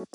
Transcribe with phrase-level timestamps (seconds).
[0.00, 0.06] ¿Qué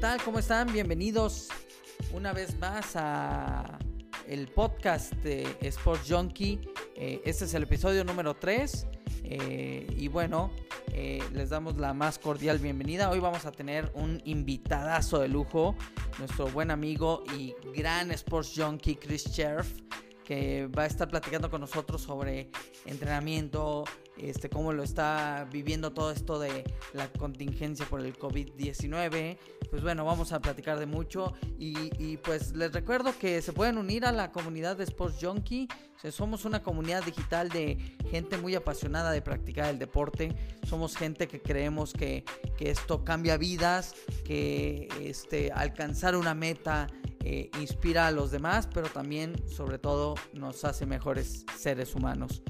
[0.00, 0.22] tal?
[0.24, 0.72] ¿Cómo están?
[0.72, 1.48] Bienvenidos
[2.14, 3.78] una vez más a
[4.26, 6.60] el podcast de Sports Junkie.
[6.96, 8.86] Eh, este es el episodio número 3
[9.24, 10.50] eh, y bueno,
[10.92, 13.10] eh, les damos la más cordial bienvenida.
[13.10, 15.74] Hoy vamos a tener un invitadazo de lujo,
[16.18, 19.68] nuestro buen amigo y gran Sports Junkie Chris Cherf
[20.28, 22.50] que va a estar platicando con nosotros sobre
[22.84, 23.84] entrenamiento,
[24.18, 29.38] este, cómo lo está viviendo todo esto de la contingencia por el COVID-19.
[29.70, 34.04] Pues bueno, vamos a platicar de mucho y, pues les recuerdo que se pueden unir
[34.04, 35.68] a la comunidad de Sports Junkie.
[36.10, 40.34] somos una comunidad digital de gente muy apasionada de practicar el deporte.
[40.66, 42.24] Somos gente que creemos que,
[42.56, 46.88] que esto cambia vidas, que este, alcanzar una meta
[47.24, 52.42] eh, inspira a los demás, pero también, sobre todo, nos hace mejores seres humanos.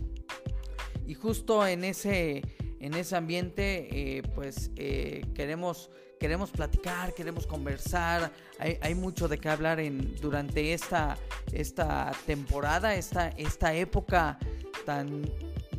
[1.09, 2.43] Y justo en ese,
[2.81, 8.31] en ese ambiente, eh, pues eh, queremos, queremos platicar, queremos conversar.
[8.59, 11.17] Hay, hay, mucho de qué hablar en, durante esta,
[11.51, 14.39] esta temporada, esta, esta época
[14.85, 15.23] tan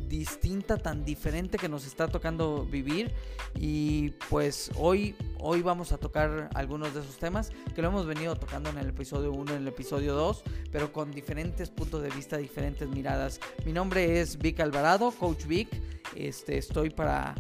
[0.10, 3.14] distinta, tan diferente que nos está tocando vivir.
[3.56, 8.36] Y pues hoy, hoy vamos a tocar algunos de esos temas que lo hemos venido
[8.36, 12.38] tocando en el episodio 1, en el episodio 2, pero con diferentes puntos de vista,
[12.38, 13.40] diferentes miradas.
[13.66, 15.70] Mi nombre es Vic Alvarado, Coach Vic.
[16.16, 17.36] Este, estoy para,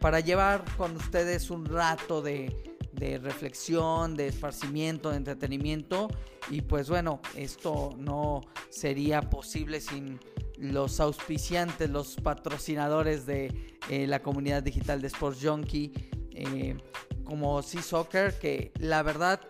[0.00, 6.08] para llevar con ustedes un rato de, de reflexión, de esparcimiento, de entretenimiento.
[6.50, 10.18] Y pues bueno, esto no sería posible sin
[10.58, 15.92] los auspiciantes, los patrocinadores de eh, la comunidad digital de Sports Junkie,
[16.32, 16.76] eh,
[17.24, 19.40] como Sea Soccer, que la verdad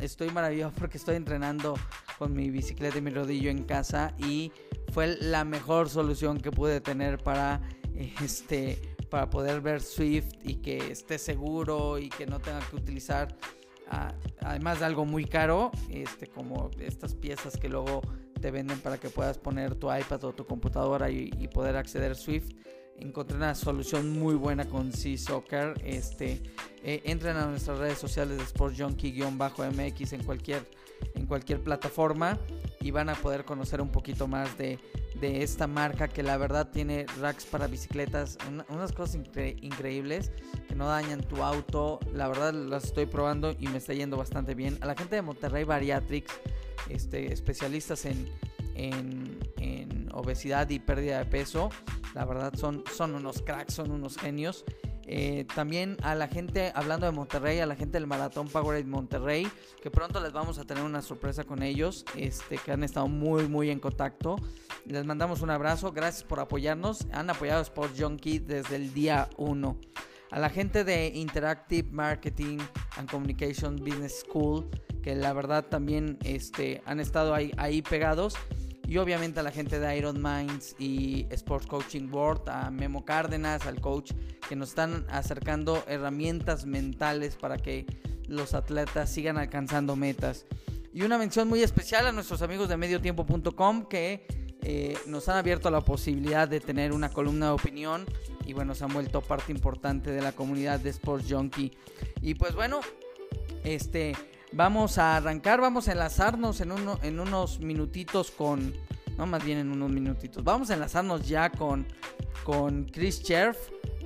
[0.00, 1.74] estoy maravilloso porque estoy entrenando
[2.18, 4.52] con mi bicicleta y mi rodillo en casa y
[4.92, 7.60] fue la mejor solución que pude tener para
[8.22, 13.36] este para poder ver Swift y que esté seguro y que no tenga que utilizar
[13.88, 18.02] ah, además de algo muy caro este como estas piezas que luego
[18.40, 22.14] te venden para que puedas poner tu iPad o tu computadora y, poder acceder a
[22.14, 22.52] Swift.
[22.98, 25.74] Encontré una solución muy buena con Sea Soccer.
[25.84, 26.42] Este,
[26.82, 30.62] eh, entren a nuestras redes sociales de Sports Junkie-MX en cualquier,
[31.14, 32.38] en cualquier plataforma
[32.80, 34.78] y van a poder conocer un poquito más de,
[35.20, 40.30] de esta marca que la verdad tiene racks para bicicletas, unas cosas increíbles
[40.68, 42.00] que no dañan tu auto.
[42.12, 44.78] La verdad las estoy probando y me está yendo bastante bien.
[44.80, 46.32] A la gente de Monterrey Bariatrics
[46.88, 48.30] este, especialistas en,
[50.12, 51.68] obesidad y pérdida de peso.
[52.14, 52.82] La verdad son,
[53.14, 54.64] unos cracks, son unos genios.
[55.08, 59.46] Eh, también a la gente, hablando de Monterrey, a la gente del Maratón Powerade Monterrey,
[59.80, 63.46] que pronto les vamos a tener una sorpresa con ellos, este, que han estado muy,
[63.46, 64.36] muy en contacto.
[64.86, 67.06] Les mandamos un abrazo, gracias por apoyarnos.
[67.12, 69.76] Han apoyado a Sports Junkie desde el día 1.
[70.30, 72.58] A la gente de Interactive Marketing
[72.96, 74.68] and Communication Business School,
[75.06, 78.34] que la verdad también este, han estado ahí, ahí pegados.
[78.88, 83.66] Y obviamente a la gente de Iron Minds y Sports Coaching World, a Memo Cárdenas,
[83.66, 84.10] al coach,
[84.48, 87.86] que nos están acercando herramientas mentales para que
[88.26, 90.44] los atletas sigan alcanzando metas.
[90.92, 94.26] Y una mención muy especial a nuestros amigos de mediotiempo.com que
[94.62, 98.06] eh, nos han abierto la posibilidad de tener una columna de opinión
[98.44, 101.70] y bueno, se han vuelto parte importante de la comunidad de Sports Junkie.
[102.22, 102.80] Y pues bueno,
[103.62, 104.16] este
[104.52, 108.74] Vamos a arrancar, vamos a enlazarnos en, uno, en unos minutitos con...
[109.18, 110.44] No, más bien en unos minutitos.
[110.44, 111.86] Vamos a enlazarnos ya con,
[112.44, 113.56] con Chris Cherf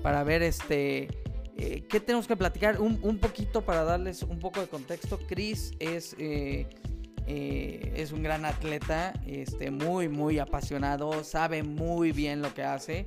[0.03, 1.09] para ver este...
[1.57, 2.81] Eh, ¿Qué tenemos que platicar?
[2.81, 5.19] Un, un, poquito para darles un poco de contexto.
[5.27, 6.15] Chris es...
[6.19, 6.69] Eh,
[7.27, 13.07] eh, es un gran atleta, este, muy, muy apasionado, sabe muy bien lo que hace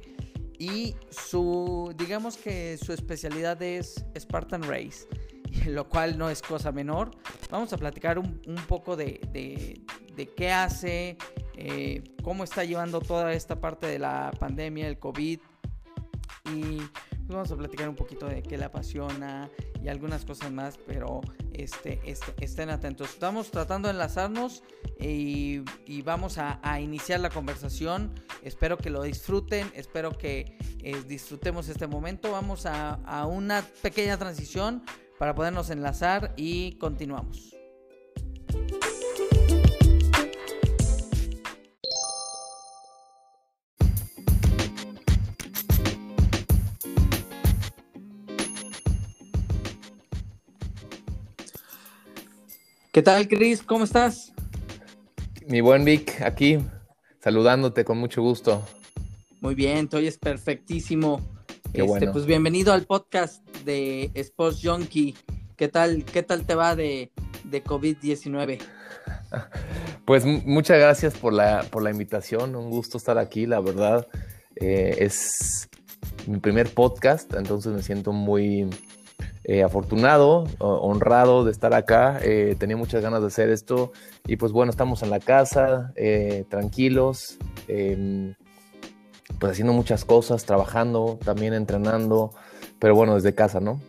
[0.63, 5.07] y su, digamos que su especialidad es Spartan Race.
[5.67, 7.11] lo cual no es cosa menor.
[7.49, 9.81] Vamos a platicar un, poco de,
[10.35, 11.17] qué hace,
[11.55, 15.39] eh, cómo está llevando toda esta parte de la pandemia, el COVID.
[16.53, 19.49] Y pues vamos a platicar un poquito de qué le apasiona
[19.81, 21.21] y algunas cosas más, pero
[21.53, 23.09] este, este estén atentos.
[23.09, 24.63] Estamos tratando de enlazarnos
[24.99, 25.61] y,
[26.03, 28.13] vamos a, iniciar la conversación.
[28.43, 32.31] Espero que lo disfruten, espero que eh, disfrutemos este momento.
[32.31, 34.83] Vamos a, a una pequeña transición
[35.17, 37.53] para podernos enlazar y continuamos.
[52.91, 53.63] ¿Qué tal, Chris?
[53.63, 54.33] ¿Cómo estás?
[55.47, 56.59] Mi buen Vic, aquí
[57.19, 58.63] saludándote con mucho gusto.
[59.41, 61.19] Muy bien, tú es perfectísimo.
[61.73, 65.15] Este, pues bienvenido al podcast de Sports Junkie.
[65.55, 67.11] ¿Qué tal, qué tal te va de,
[67.43, 68.59] de COVID-19?
[70.05, 74.07] Pues muchas gracias por la, por la invitación, un gusto estar aquí, la verdad.
[74.57, 75.69] Eh, es
[76.27, 78.69] mi primer podcast, entonces me siento muy,
[79.45, 82.19] eh, afortunado, honrado de estar acá.
[82.21, 83.93] Eh, tenía muchas ganas de hacer esto
[84.27, 85.93] y pues bueno, estamos en la casa,
[86.49, 87.37] tranquilos,
[87.69, 88.35] em,
[89.39, 92.31] pues haciendo muchas cosas, trabajando, también entrenando,
[92.83, 93.79] pero bueno, desde casa, ¿no?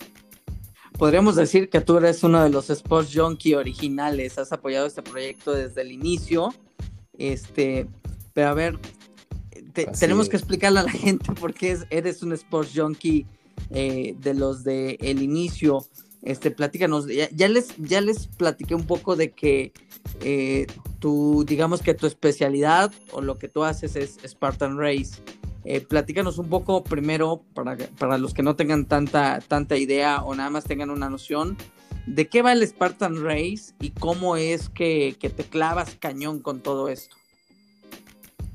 [0.97, 5.51] Podríamos decir que tú eres uno de los Sports Junkie originales, has apoyado este proyecto
[5.51, 6.55] desde el inicio,
[7.19, 7.89] este,
[8.35, 8.79] pero a ver,
[9.99, 13.27] tenemos que explicarle a la gente por qué eres un Sports Junkie
[13.71, 15.85] eh, de los de el inicio.
[16.23, 19.73] Este, platícanos, ya, les, ya les platiqué un poco de que
[20.21, 20.69] eh,
[21.01, 25.21] tú, digamos que tu especialidad o lo que tú haces es Spartan Race.
[25.65, 30.35] Eh, platícanos un poco primero, para, para los que no tengan tanta, tanta idea o
[30.35, 31.57] nada más tengan una noción,
[32.07, 36.61] de qué va el Spartan Race y cómo es que, que te clavas cañón con
[36.61, 37.17] todo esto.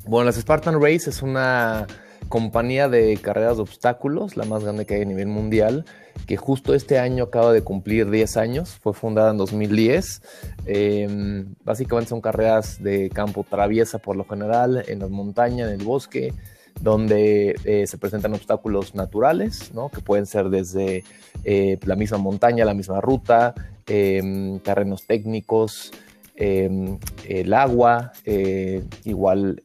[0.06, 1.88] Bueno, las Spartan Race es una
[2.30, 5.86] compañía de carreras de obstáculos, la más grande que hay a nivel mundial,
[6.28, 10.22] que justo este año acaba de cumplir 10 años, fue fundada en 2010.
[10.66, 15.86] Em, básicamente son carreras de campo traviesa por lo general, en la montaña, en el
[15.86, 16.34] bosque,
[16.82, 19.90] donde eh, se presentan obstáculos naturales, ¿no?
[19.90, 21.04] que pueden ser desde
[21.44, 23.54] eh, la misma montaña, la misma ruta,
[23.88, 25.92] em, terrenos técnicos,
[26.36, 26.98] em,
[27.28, 29.62] el agua, eh, igual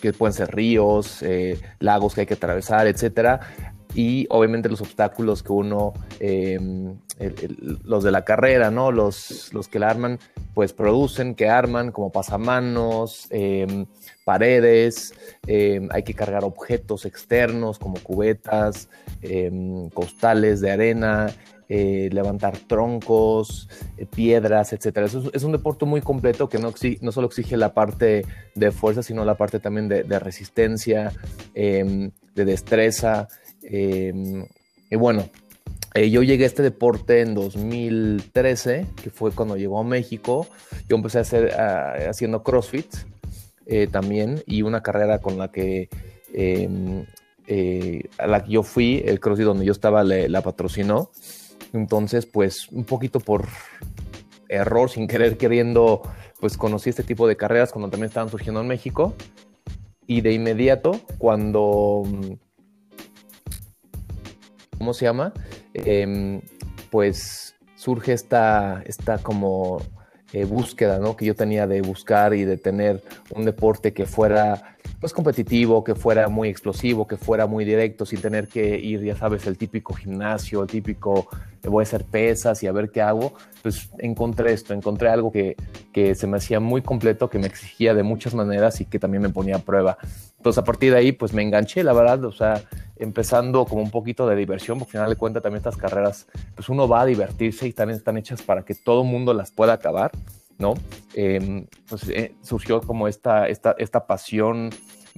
[0.00, 1.22] que pueden ser ríos,
[1.78, 3.40] lagos que hay que atravesar, etcétera.
[3.94, 6.96] Y obviamente los obstáculos que uno, em,
[7.84, 8.92] los de la carrera, ¿no?
[8.92, 10.18] Los, los que la arman,
[10.54, 13.86] pues producen, que arman, como pasamanos, em,
[14.24, 15.14] paredes,
[15.46, 18.88] em, hay que cargar objetos externos como cubetas,
[19.92, 21.26] costales de arena,
[21.72, 25.08] eh, levantar troncos, eh, piedras, etc.
[25.32, 26.72] Es, un deporte muy completo que no,
[27.12, 28.26] solo exige la parte
[28.56, 31.12] de fuerza, sino la parte también de, resistencia,
[31.54, 33.28] de destreza.
[33.62, 34.46] Em,
[34.90, 35.28] y bueno,
[35.94, 40.46] eh, yo llegué a este deporte en 2013, que fue cuando llegó a México.
[40.88, 41.52] Yo empecé a hacer
[42.08, 42.86] haciendo CrossFit
[43.92, 45.88] también y una carrera con la que
[46.32, 47.04] em,
[48.18, 51.10] a la que yo fui, el CrossFit donde yo estaba la patrocinó.
[51.72, 53.46] Entonces, pues un poquito por
[54.48, 56.02] error, sin querer queriendo,
[56.40, 59.14] pues conocí este tipo de carreras cuando también estaban surgiendo en México.
[60.06, 62.02] Y de inmediato, cuando...
[64.80, 65.34] ¿Cómo se llama?
[65.74, 66.40] Em,
[66.90, 69.82] pues surge esta, esta como
[70.32, 71.16] eh, búsqueda, ¿no?
[71.16, 73.02] Que yo tenía de buscar y de tener
[73.34, 78.22] un deporte que fuera pues competitivo, que fuera muy explosivo, que fuera muy directo, sin
[78.22, 81.28] tener que ir, ya sabes, el típico gimnasio, el típico
[81.68, 85.56] voy a hacer pesas y a ver qué hago, pues encontré esto, encontré algo que,
[85.92, 89.22] que se me hacía muy completo, que me exigía de muchas maneras y que también
[89.22, 89.98] me ponía a prueba.
[90.38, 92.62] Entonces a partir de ahí pues me enganché, la verdad, o sea,
[93.00, 96.68] empezando como un poquito de diversión, porque al final de cuentas también estas carreras, pues
[96.68, 100.12] uno va a divertirse y están, están hechas para que todo mundo las pueda acabar.
[100.58, 100.74] ¿no?
[101.14, 101.66] Em,
[102.08, 104.70] eh, surgió como esta, esta, esta pasión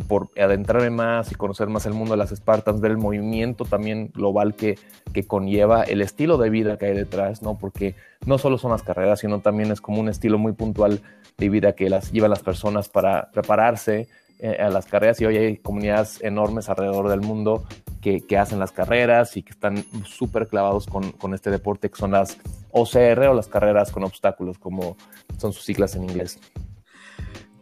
[0.08, 4.10] por adentrarme más y conocer más el mundo de las Spartans, ver el movimiento también
[4.14, 4.78] global que,
[5.12, 7.58] que conlleva, el estilo de vida que hay detrás, ¿no?
[7.58, 11.02] Porque no solo son las carreras, sino también es como un estilo muy puntual
[11.36, 14.08] de vida que las llevan las personas para prepararse
[14.42, 17.64] a las carreras y hoy hay comunidades enormes alrededor del mundo
[18.00, 21.96] que, que hacen las carreras y que están súper clavados con, con, este deporte que
[21.96, 22.38] son las
[22.72, 24.96] OCR o las carreras con obstáculos, como
[25.38, 26.38] son sus siglas en inglés.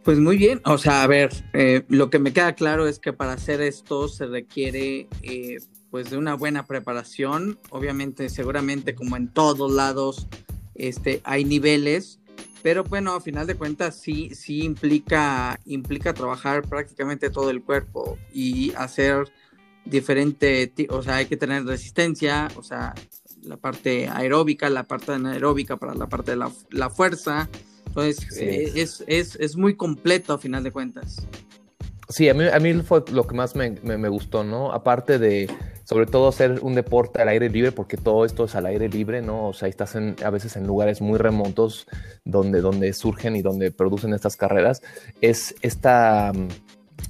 [0.03, 3.13] Pues muy bien, o sea, a ver, eh, lo que me queda claro es que
[3.13, 5.57] para hacer esto se requiere eh,
[5.91, 10.27] pues de una buena preparación, obviamente, seguramente como en todos lados,
[10.73, 12.19] este, hay niveles,
[12.61, 18.17] pero bueno, a final de cuentas sí, sí implica, implica trabajar prácticamente todo el cuerpo
[18.33, 19.31] y hacer
[19.85, 22.93] diferente, o sea, hay que tener resistencia, o sea,
[23.43, 27.49] la parte aeróbica, la parte anaeróbica para la parte de la, la fuerza.
[27.87, 31.27] Entonces, eh, es, es, es, muy completo a final de cuentas.
[32.07, 34.71] Sí, a mí, a mí fue lo que más me, me, me, gustó, ¿no?
[34.71, 35.49] Aparte de,
[35.91, 39.21] sobre todo, hacer un deporte al aire libre, porque todo esto es al aire libre,
[39.21, 39.49] ¿no?
[39.49, 41.85] O sea, estás en, a veces en lugares muy remotos
[42.23, 44.81] donde, donde surgen y donde producen estas carreras.
[45.19, 46.31] Es esta,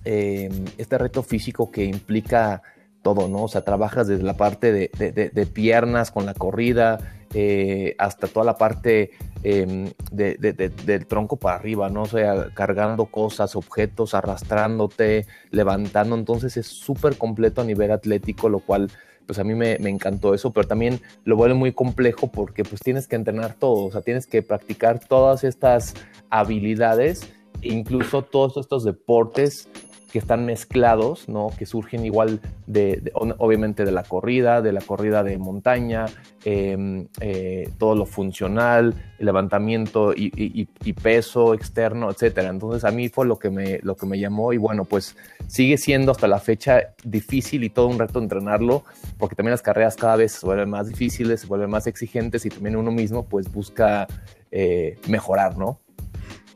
[0.04, 2.64] eh, este reto físico que implica
[3.04, 3.44] todo, ¿no?
[3.44, 6.98] O sea, trabajas desde la parte de, de, de piernas con la corrida,
[7.36, 9.12] eh, hasta toda la parte
[9.44, 12.04] em, del tronco para arriba, ¿no?
[12.04, 16.16] O sea, cargando cosas, objetos, arrastrándote, levantando.
[16.16, 18.90] Entonces es súper completo a nivel atlético, lo cual
[19.26, 22.82] pues a mí me, me, encantó eso, pero también lo vuelve muy complejo porque pues
[22.82, 25.94] tienes que entrenar todo, o sea, tienes que practicar todas estas
[26.30, 27.32] habilidades,
[27.62, 29.70] incluso todos estos deportes
[30.12, 31.51] que están mezclados, ¿no?
[31.58, 36.06] Que surgen igual de, obviamente de la corrida, de la corrida de montaña,
[36.44, 40.65] em, eh, todo lo funcional, el levantamiento y,
[41.01, 42.50] peso externo, etcétera.
[42.50, 45.15] Entonces a mí fue lo que me lo que me llamó y bueno, pues
[45.48, 48.84] sigue siendo hasta la fecha difícil y todo un reto entrenarlo,
[49.18, 52.50] porque también las carreras cada vez se vuelven más difíciles, se vuelven más exigentes y
[52.50, 54.08] también uno mismo pues busca
[54.51, 55.80] eh, mejorar, ¿no?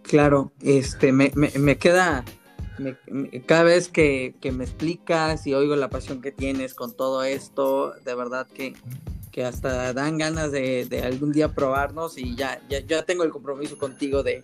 [0.04, 2.24] Claro, este me, me queda
[3.46, 8.16] cada vez que, me explicas y oigo la pasión que tienes con todo esto, de
[8.16, 8.74] verdad que,
[9.32, 14.24] que hasta dan ganas de, algún día probarnos y ya, ya, tengo el compromiso contigo
[14.24, 14.44] de,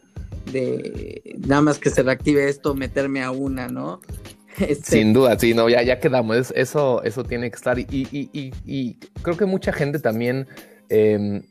[0.52, 4.02] de nada más que se reactive esto, meterme a una, ¿no?
[4.60, 8.94] Este Sin duda, sí, no, ya, ya quedamos, eso, eso tiene que estar y, y,
[9.22, 10.48] creo que mucha gente también...
[10.90, 11.42] Em,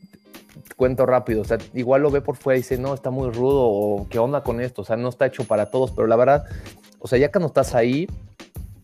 [0.75, 3.63] cuento rápido, o sea, igual lo ve por fuera y dice, no, está muy rudo
[3.63, 6.45] o qué onda con esto, o sea, no está hecho para todos, pero la verdad,
[6.99, 8.07] o sea, ya que no estás ahí,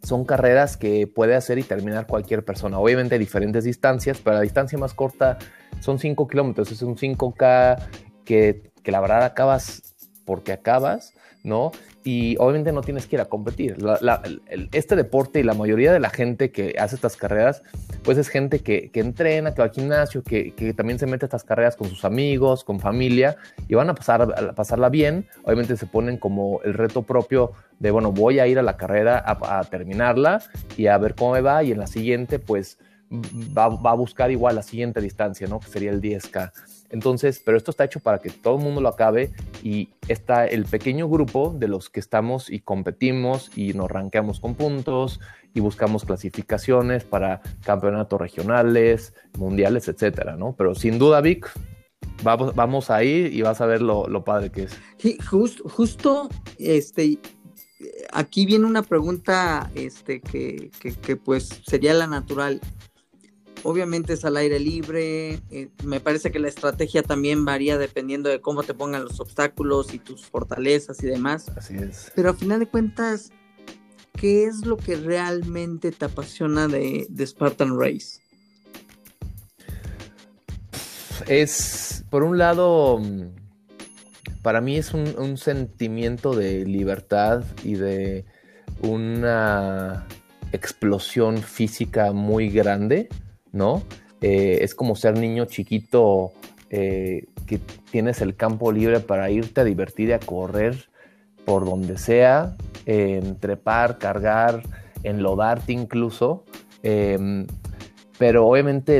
[0.03, 2.79] son carreras que puede hacer y terminar cualquier persona.
[2.79, 5.37] Obviamente diferentes distancias, pero la distancia más corta
[5.81, 7.77] son 5 kilómetros, es un 5K
[8.23, 9.95] que, que la verdad acabas
[10.25, 11.71] porque acabas, ¿no?
[12.07, 13.75] y obviamente no tienes que ir a competir.
[14.71, 17.63] este deporte y la mayoría de la gente que hace estas carreras,
[18.07, 21.43] pues es gente que, entrena, que va al gimnasio, que, también se mete a estas
[21.43, 23.35] carreras con sus amigos, con familia
[23.67, 25.27] y van a, pasar, a pasarla bien.
[25.43, 29.21] Obviamente se ponen como el reto propio de, bueno, voy a ir a la carrera
[29.27, 30.41] a, terminarla
[30.77, 32.79] y a ver cómo me va y en la siguiente, pues
[33.11, 35.59] va, va a buscar igual la siguiente distancia, ¿no?
[35.59, 36.53] Que sería el 10K.
[36.89, 40.63] Entonces, pero esto está hecho para que todo el mundo lo acabe y está el
[40.63, 45.19] pequeño grupo de los que estamos y competimos y nos ranqueamos con puntos
[45.57, 50.55] y buscamos clasificaciones para campeonatos regionales, mundiales, etcétera, ¿no?
[50.55, 51.51] Pero sin duda, Vic,
[52.23, 54.77] vamos, vamos a ir y vas a ver lo, padre que es.
[54.97, 57.19] Sí, justo, este,
[58.13, 60.69] aquí viene una pregunta, este, que,
[61.01, 62.61] que pues sería la natural
[63.63, 68.39] obviamente es al aire libre, eh, me parece que la estrategia también varía dependiendo de
[68.39, 71.51] cómo te pongan los obstáculos y tus fortalezas y demás.
[71.55, 72.11] Así es.
[72.15, 73.31] Pero a final de cuentas,
[74.19, 78.19] ¿qué es lo que realmente te apasiona de, Spartan Race?
[81.27, 83.01] Es, por un lado,
[84.41, 88.25] para mí es un, sentimiento de libertad y de
[88.81, 90.07] una
[90.51, 93.09] explosión física muy grande
[93.51, 93.83] ¿no?
[94.21, 96.31] Eh, es como ser niño chiquito
[96.69, 97.59] eh, que
[97.91, 100.89] tienes el campo libre para irte a divertir y a correr
[101.47, 102.57] por donde sea,
[103.39, 104.61] trepar, cargar,
[105.03, 106.43] enlodarte incluso.
[106.83, 107.47] Em,
[108.17, 108.99] pero obviamente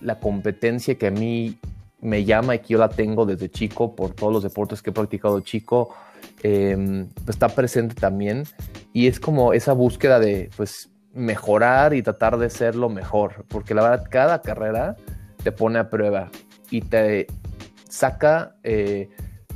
[0.00, 1.58] la competencia que a mí
[2.00, 4.92] me llama y que yo la tengo desde chico por todos los deportes que he
[4.94, 5.94] practicado chico,
[6.40, 8.44] pues está presente también.
[8.94, 13.74] Y es como esa búsqueda de, pues, mejorar y tratar de ser lo mejor, porque
[13.74, 14.96] la verdad cada carrera
[15.42, 16.30] te pone a prueba
[16.70, 17.26] y te
[17.88, 19.10] saca eh,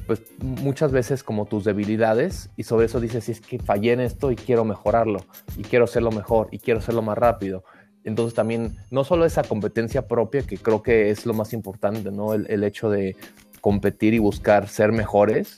[0.08, 4.00] pues muchas veces como tus debilidades y sobre eso dices, si es que fallé en
[4.00, 5.20] esto y quiero mejorarlo
[5.58, 7.62] y quiero hacerlo mejor y quiero hacerlo más rápido.
[8.04, 12.32] Entonces también no solo esa competencia propia, que creo que es lo más importante, ¿no?
[12.32, 13.16] El, hecho de
[13.60, 15.56] competir y buscar ser mejores,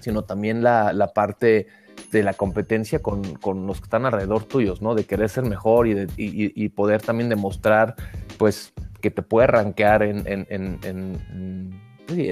[0.00, 1.68] sino también la, la parte
[2.10, 3.22] de la competencia con,
[3.66, 4.96] los que están alrededor tuyos, ¿no?
[4.96, 7.94] De querer ser mejor y, de, poder también demostrar,
[8.38, 11.80] pues, que te puede rankear en,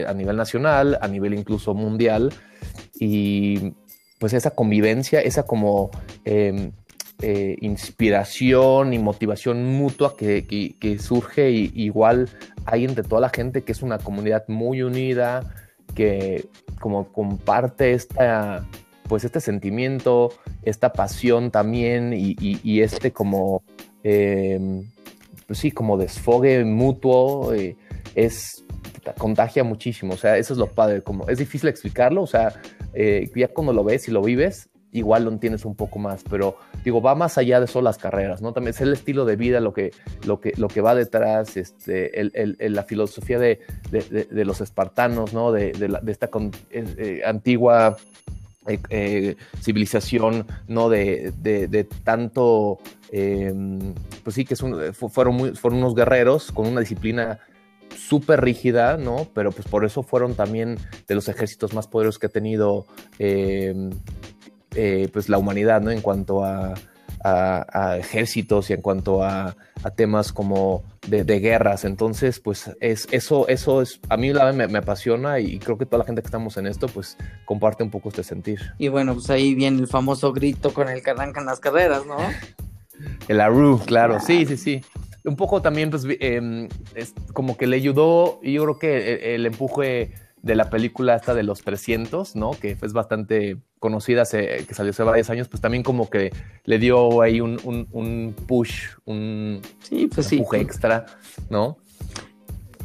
[0.06, 2.32] a nivel nacional, a nivel incluso mundial.
[2.98, 3.74] Y
[4.18, 5.90] pues esa convivencia, esa como
[6.24, 6.72] em,
[7.22, 12.28] eh, inspiración y motivación mutua que, surge igual
[12.64, 15.40] hay entre toda la gente, que es una comunidad muy unida,
[15.94, 16.46] que
[16.80, 18.66] como comparte esta
[19.08, 23.62] pues este sentimiento, esta pasión también y, este como,
[24.02, 24.84] em,
[25.46, 27.76] pues sí, como desfogue mutuo, eh,
[28.16, 28.64] es,
[29.18, 32.60] contagia muchísimo, o sea, eso es lo padre, como es difícil explicarlo, o sea,
[32.94, 36.56] eh, ya cuando lo ves y lo vives, igual lo entiendes un poco más, pero
[36.82, 38.52] digo, va más allá de solo las carreras, ¿no?
[38.52, 39.92] También es el estilo de vida lo que,
[40.24, 42.10] lo que, lo que va detrás, este,
[42.58, 45.52] la filosofía de, de, los espartanos, ¿no?
[45.52, 45.72] De,
[46.06, 46.30] esta
[46.70, 47.98] eh, antigua
[48.66, 50.88] eh, eh, civilización, ¿no?
[50.88, 52.78] De, de, tanto,
[53.12, 53.94] em,
[54.24, 57.38] pues sí, que fueron, fueron unos guerreros con una disciplina
[57.96, 59.28] súper rígida, ¿no?
[59.34, 62.86] Pero pues por eso fueron también de los ejércitos más poderosos que ha tenido
[63.18, 63.90] em,
[64.74, 65.90] eh, pues la humanidad, ¿no?
[65.90, 66.74] En cuanto a,
[67.22, 69.56] a, ejércitos y en cuanto a,
[69.94, 71.84] temas como de, guerras.
[71.84, 75.86] Entonces, pues es, eso, eso es, a mí la me, me, apasiona y creo que
[75.86, 78.60] toda la gente que estamos en esto, pues comparte un poco este sentir.
[78.78, 82.16] Y bueno, pues ahí viene el famoso grito con el que arrancan las carreras, ¿no?
[83.28, 84.82] el Aru, claro, sí, sí, sí.
[85.26, 89.40] Un poco también, pues, em, es como que le ayudó, y yo creo que el,
[89.40, 90.14] el empuje
[90.46, 92.52] de la película esta de los 300, ¿no?
[92.52, 96.32] Que es bastante conocida, que salió hace varios años, pues también como que
[96.64, 101.06] le dio ahí un, push, un sí, pues empuje extra,
[101.50, 101.78] ¿no?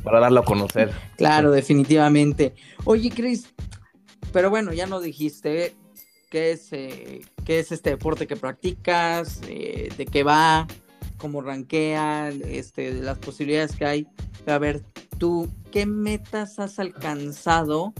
[0.03, 0.91] Para darlo a conocer.
[1.17, 2.55] Claro, definitivamente.
[2.86, 3.53] Oye, Chris,
[4.33, 5.75] pero bueno, ya no dijiste
[6.31, 10.67] qué es, eh, qué es este deporte que practicas, eh, de qué va,
[11.21, 14.07] cómo ranquean, este, las posibilidades que hay.
[14.47, 14.81] A ver,
[15.19, 17.93] tú, ¿qué metas has alcanzado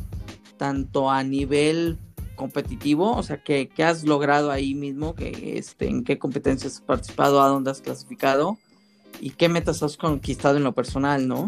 [0.58, 2.00] tanto a nivel
[2.36, 3.16] competitivo?
[3.16, 5.14] O sea, ¿qué, has logrado ahí mismo?
[5.14, 7.42] Que, este, ¿En qué competencias has participado?
[7.42, 8.58] ¿A dónde has clasificado?
[9.20, 11.48] ¿Y qué metas has conquistado en lo personal, no?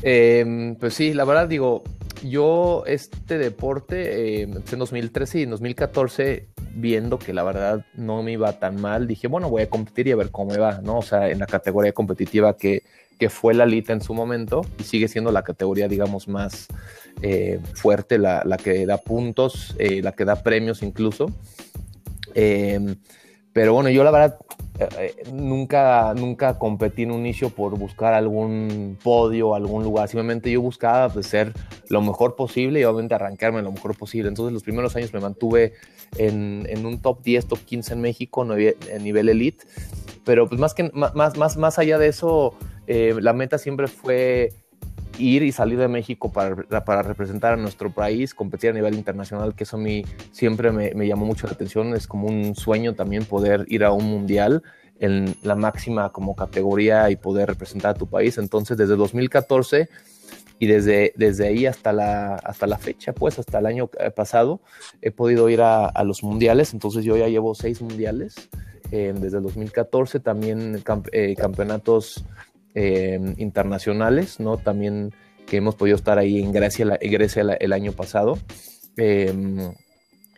[0.00, 1.84] Em, pues sí, la verdad digo,
[2.24, 8.32] yo este deporte eh, en 2013 y en 2014 viendo que la verdad no me
[8.32, 10.98] iba tan mal, dije, bueno, voy a competir y a ver cómo me va, ¿no?
[10.98, 12.82] O sea, en la categoría competitiva que
[13.22, 16.66] que fue la Lita en su momento y sigue siendo la categoría, digamos, más
[17.22, 21.26] eh, fuerte, la, que da puntos, eh, la que da premios incluso.
[22.34, 22.96] Em,
[23.52, 24.38] pero bueno, yo la verdad
[24.78, 30.08] eh, nunca, nunca competí en un inicio por buscar algún podio, algún lugar.
[30.08, 31.52] Simplemente yo buscaba pues, ser
[31.88, 34.28] lo mejor posible y obviamente arrancarme lo mejor posible.
[34.28, 35.74] Entonces los primeros años me mantuve
[36.16, 39.64] en, en un top 10, top 15 en México, a nivel elite.
[40.24, 42.54] Pero pues más, que, más, más, más allá de eso,
[42.86, 44.52] eh, la meta siempre fue
[45.18, 49.54] ir y salir de México para, para, representar a nuestro país, competir a nivel internacional,
[49.54, 51.94] que eso a mí siempre me, me, llamó mucho la atención.
[51.94, 54.62] Es como un sueño también poder ir a un mundial
[55.00, 58.38] en la máxima como categoría y poder representar a tu país.
[58.38, 59.88] Entonces, desde 2014
[60.58, 64.60] y desde, desde ahí hasta la, hasta la fecha, pues hasta el año eh, pasado,
[65.00, 66.72] he podido ir a, a los mundiales.
[66.72, 68.48] Entonces, yo ya llevo seis mundiales.
[68.92, 72.26] Eh, desde el 2014 también campeonatos
[72.74, 74.56] Em, internacionales, ¿no?
[74.56, 75.12] También
[75.46, 76.98] que hemos podido estar ahí en Grecia,
[77.60, 78.38] el año pasado.
[78.96, 79.74] Em,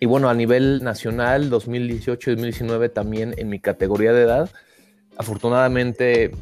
[0.00, 4.50] y bueno, a nivel nacional, 2018-2019 también en mi categoría de edad,
[5.16, 6.32] afortunadamente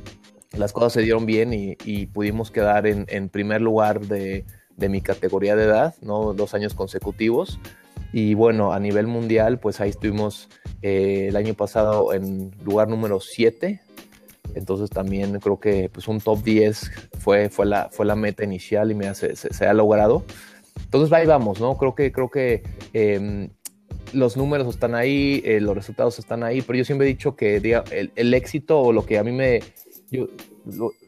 [0.57, 4.46] las cosas se dieron bien y, pudimos quedar en, primer lugar de,
[4.78, 6.33] mi categoría de edad, ¿no?
[6.33, 7.59] Dos años consecutivos.
[8.14, 10.48] Y bueno, a nivel mundial, pues ahí estuvimos
[10.81, 13.81] eh, el año pasado en lugar número 7
[14.55, 18.90] entonces también creo que pues un top 10 fue, fue, la, fue la meta inicial
[18.90, 20.24] y me se, se, ha logrado.
[20.85, 21.76] Entonces ahí vamos, ¿no?
[21.76, 23.48] Creo que, creo que em,
[24.12, 27.57] los números están ahí, eh, los resultados están ahí, pero yo siempre he dicho que
[27.57, 29.61] el, éxito o lo que a mí me...
[30.11, 30.26] Yo,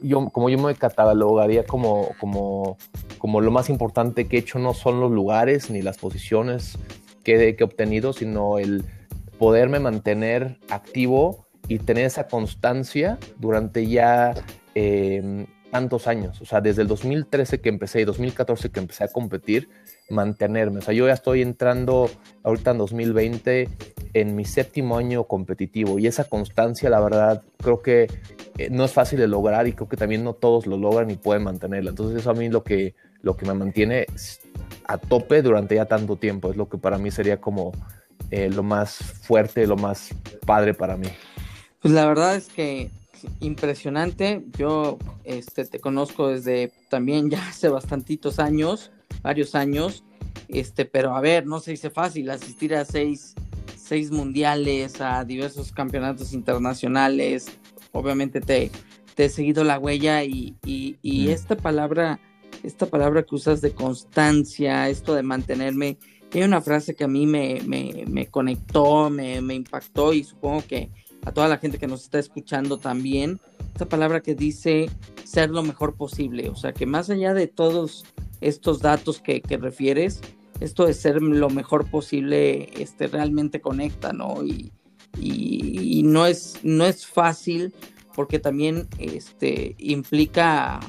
[0.01, 2.77] yo, como yo me catalogaría como, como,
[3.19, 6.79] como lo más importante que he hecho no son los lugares ni las posiciones
[7.23, 8.85] que, que he obtenido, sino el
[9.39, 14.35] poderme mantener activo y tener esa constancia durante ya
[14.75, 16.41] em, tantos años.
[16.41, 19.69] O sea, desde el 2013 que empecé y 2014 que empecé a competir,
[20.09, 20.79] mantenerme.
[20.79, 22.09] O sea, yo ya estoy entrando
[22.45, 23.69] ahorita en 2020
[24.13, 28.07] en mi séptimo año competitivo y esa constancia, la verdad, creo que
[28.57, 31.17] eh, no es fácil de lograr y creo que también no todos lo logran y
[31.17, 31.91] pueden mantenerla.
[31.91, 34.07] Entonces eso a mí lo que, lo que me mantiene
[34.87, 36.51] a tope durante ya tanto tiempo.
[36.51, 37.73] Es lo que para mí sería como
[38.31, 40.11] eh, lo más fuerte, lo más
[40.47, 41.09] padre para mí.
[41.85, 42.91] Pues la verdad es que
[43.41, 44.43] impresionante.
[44.57, 50.03] Yo este, te conozco desde también ya hace bastantitos años, varios años.
[50.49, 53.35] Este, pero a ver, no se dice fácil asistir a seis,
[53.77, 57.49] seis mundiales, a diversos campeonatos internacionales.
[57.93, 58.71] Obviamente te,
[59.15, 62.19] te he seguido la huella y, y, esta palabra,
[62.63, 65.99] esta palabra que usas de constancia, esto de mantenerme,
[66.33, 70.65] hay una frase que a mí me, me, me conectó, me, me impactó y supongo
[70.67, 70.89] que
[71.25, 73.41] a toda la gente que nos está escuchando también,
[73.73, 74.91] esta palabra que dice
[75.25, 78.05] ser lo mejor posible, o sea que más allá de todos
[78.41, 80.21] estos datos que, refieres,
[80.61, 84.45] esto de ser lo mejor posible este, realmente conecta, ¿no?
[84.45, 84.73] Y,
[86.05, 87.73] no, es, no es fácil
[88.15, 90.81] porque también este, implica,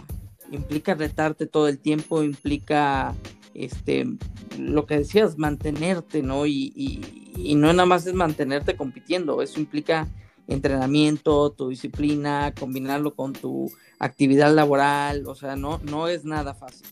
[0.51, 3.15] implica retarte todo el tiempo, implica
[3.53, 4.05] este,
[4.59, 6.45] lo que decías, mantenerte, ¿no?
[6.45, 6.73] Y,
[7.37, 10.07] y, no nada más es mantenerte compitiendo, eso implica
[10.47, 16.87] entrenamiento, tu disciplina, combinarlo con tu actividad laboral, o sea, no, no es nada fácil.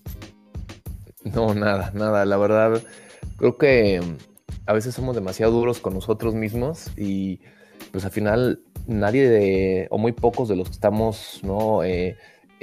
[1.23, 2.81] No, nada, nada, la verdad,
[3.37, 4.01] creo que
[4.65, 7.41] a veces somos demasiado duros con nosotros mismos y
[7.91, 11.83] pues al final nadie de, o muy pocos de los que estamos, ¿no?
[11.83, 12.17] Eh,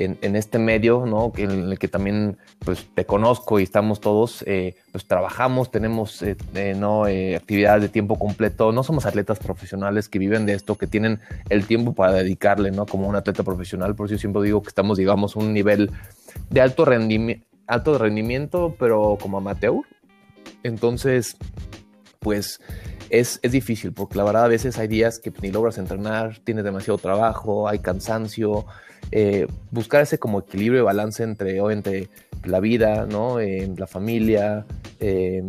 [0.04, 1.32] en, este medio, ¿no?
[1.36, 6.36] En el que también, pues, te conozco y estamos todos, eh, pues, trabajamos, tenemos, eh,
[6.76, 7.04] ¿no?
[7.04, 8.72] actividades de tiempo completo.
[8.72, 12.86] No somos atletas profesionales que viven de esto, que tienen el tiempo para dedicarle, ¿no?
[12.86, 13.94] Como un atleta profesional.
[13.94, 15.90] Por eso yo siempre digo que estamos, digamos, un nivel
[16.48, 19.82] de alto, rendimiento alto rendimiento, pero como amateur.
[20.62, 21.36] Entonces,
[22.18, 22.60] pues
[23.08, 26.98] es, difícil, porque la verdad a veces hay días que ni logras entrenar, tienes demasiado
[26.98, 28.66] trabajo, hay cansancio.
[29.12, 32.08] Eh, buscar ese como equilibrio y balance entre, entre
[32.44, 33.40] la vida, ¿no?
[33.40, 34.66] Eh, la familia,
[35.00, 35.42] eh,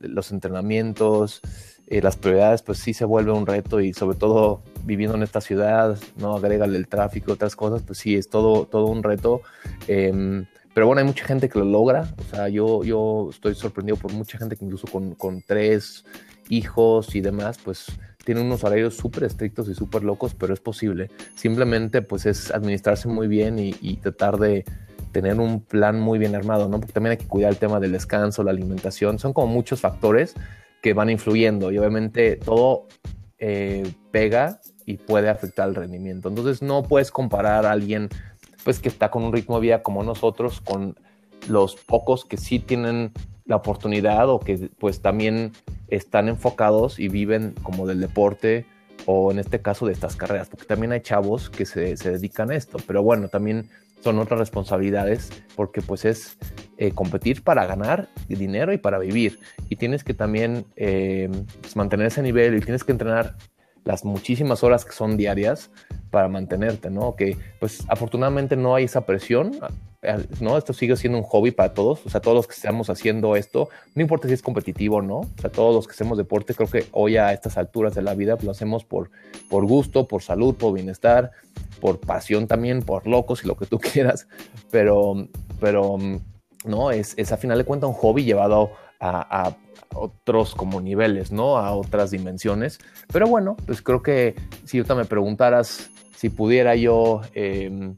[0.00, 1.40] los entrenamientos,
[1.88, 5.96] las prioridades, pues sí se vuelve un reto y sobre todo viviendo en esta ciudad,
[6.16, 6.36] ¿no?
[6.36, 9.42] Agrégale el tráfico, otras cosas, pues sí, es todo, todo un reto.
[9.86, 12.12] Em, pero bueno, hay mucha gente que lo logra.
[12.18, 16.04] O sea, yo, yo estoy sorprendido por mucha gente que incluso con, con tres
[16.50, 17.86] hijos y demás, pues
[18.26, 21.10] tienen unos horarios súper estrictos y súper locos, pero es posible.
[21.36, 24.64] Simplemente pues es administrarse muy bien y, tratar de
[25.12, 26.80] tener un plan muy bien armado, ¿no?
[26.80, 29.20] Porque también hay que cuidar el tema del descanso, la alimentación.
[29.20, 30.34] Son como muchos factores
[30.82, 32.88] que van influyendo y obviamente todo
[33.38, 36.28] eh, pega y puede afectar el rendimiento.
[36.28, 38.08] Entonces no puedes comparar a alguien
[38.64, 40.96] pues que está con un ritmo de vida como nosotros, con
[41.48, 43.12] los pocos que sí tienen
[43.44, 45.52] la oportunidad o que pues también
[45.88, 48.66] están enfocados y viven como del deporte
[49.04, 52.56] o en este caso de estas carreras, porque también hay chavos que se, dedican a
[52.56, 53.68] esto, pero bueno, también
[54.00, 56.36] son otras responsabilidades porque pues es
[56.78, 59.38] eh, competir para ganar dinero y para vivir.
[59.68, 63.36] Y tienes que también eh, pues, mantener ese nivel y tienes que entrenar
[63.86, 65.70] las muchísimas horas que son diarias
[66.10, 67.14] para mantenerte, ¿no?
[67.14, 69.52] Que pues afortunadamente no hay esa presión,
[70.02, 70.58] eh, ¿no?
[70.58, 73.68] Esto sigue siendo un hobby para todos, o sea, todos los que estamos haciendo esto,
[73.94, 76.68] no importa si es competitivo o no, o sea, todos los que hacemos deporte, creo
[76.68, 79.10] que hoy a estas alturas de la vida pues, lo hacemos por,
[79.48, 81.30] por gusto, por salud, por bienestar,
[81.80, 84.26] por pasión también, por locos y lo que tú quieras,
[84.72, 85.28] pero,
[85.60, 85.96] pero,
[86.64, 88.72] no, es, es a final de cuentas un hobby llevado
[89.14, 89.56] a,
[89.94, 91.56] otros como niveles, ¿no?
[91.56, 92.78] A otras dimensiones.
[93.12, 97.96] Pero bueno, pues creo que si ahorita me preguntaras si pudiera yo em,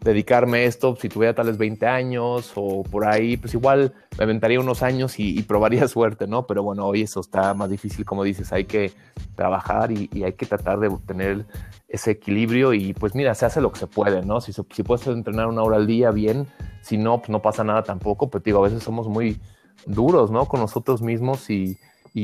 [0.00, 4.58] dedicarme a esto, si tuviera tales 20 años o por ahí, pues igual me aventaría
[4.58, 6.46] unos años y, probaría suerte, ¿no?
[6.46, 8.92] Pero bueno, hoy eso está más difícil, como dices, hay que
[9.36, 11.46] trabajar y, hay que tratar de tener
[11.88, 14.40] ese equilibrio y pues mira, se hace lo que se puede, ¿no?
[14.40, 16.46] Si, si puedes entrenar una hora al día, bien,
[16.82, 19.40] si no, pues no pasa nada tampoco, pero digo, a veces somos muy
[19.86, 20.46] duros, ¿no?
[20.46, 21.78] Con nosotros mismos y,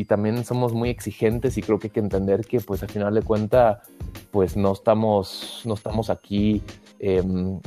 [0.08, 3.22] también somos muy exigentes y creo que hay que entender que pues al final de
[3.22, 3.82] cuenta
[4.30, 6.60] pues no estamos, no estamos aquí
[6.98, 7.60] em,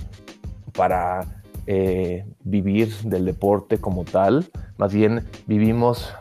[0.73, 6.13] para eh, vivir del deporte como tal, más bien vivimos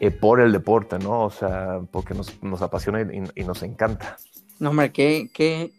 [0.00, 1.24] eh, por el deporte, ¿no?
[1.24, 4.16] O sea, porque nos, apasiona y, nos encanta.
[4.58, 5.72] No, hombre, qué, qué,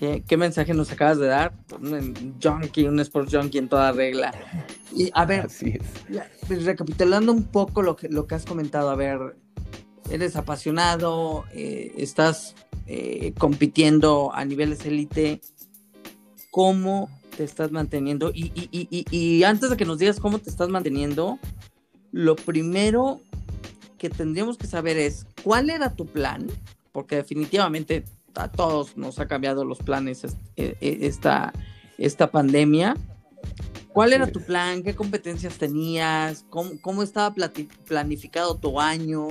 [0.00, 1.52] ¿Qué, mensaje nos acabas de dar?
[1.78, 4.32] Un junkie, un sports junkie en toda regla.
[4.96, 5.48] Y a ver,
[6.48, 9.36] pues, recapitulando un poco lo que, lo que has comentado, a ver,
[10.10, 12.54] eres apasionado, eh, estás
[12.86, 15.42] eh, compitiendo a niveles élite,
[16.50, 18.30] ¿cómo te estás manteniendo?
[18.34, 18.70] Y,
[19.10, 21.38] y antes de que nos digas cómo te estás manteniendo,
[22.10, 23.20] lo primero
[23.98, 26.46] que tendríamos que saber es, ¿cuál era tu plan?
[26.90, 28.02] Porque definitivamente
[28.34, 30.24] a todos nos ha cambiado los planes
[30.56, 31.52] e, e, esta,
[31.98, 32.96] esta pandemia.
[33.92, 34.82] ¿Cuál era tu plan?
[34.82, 36.44] ¿Qué competencias tenías?
[36.48, 37.34] ¿Cómo, estaba
[37.86, 39.28] planificado tu año?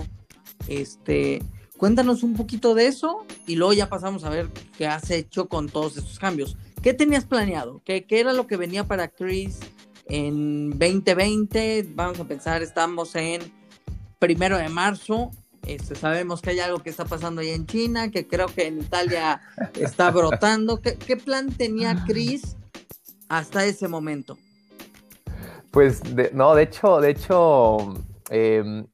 [0.67, 1.41] Este,
[1.77, 5.69] cuéntanos un poquito de eso y luego ya pasamos a ver qué has hecho con
[5.69, 6.57] todos estos cambios.
[6.81, 7.81] ¿Qué tenías planeado?
[7.85, 9.59] ¿Qué, qué era lo que venía para Chris
[10.07, 11.87] en 2020?
[11.95, 13.41] Vamos a pensar, estamos en
[14.19, 15.31] primero de marzo
[15.65, 18.79] este, sabemos que hay algo que está pasando ahí en China, que creo que en
[18.79, 19.41] Italia
[19.75, 20.81] está brotando.
[20.81, 22.55] ¿Qué, plan tenía Chris
[23.27, 24.37] hasta ese momento?
[25.71, 26.01] Pues
[26.33, 27.77] no, de hecho, de hecho,
[28.29, 28.87] em,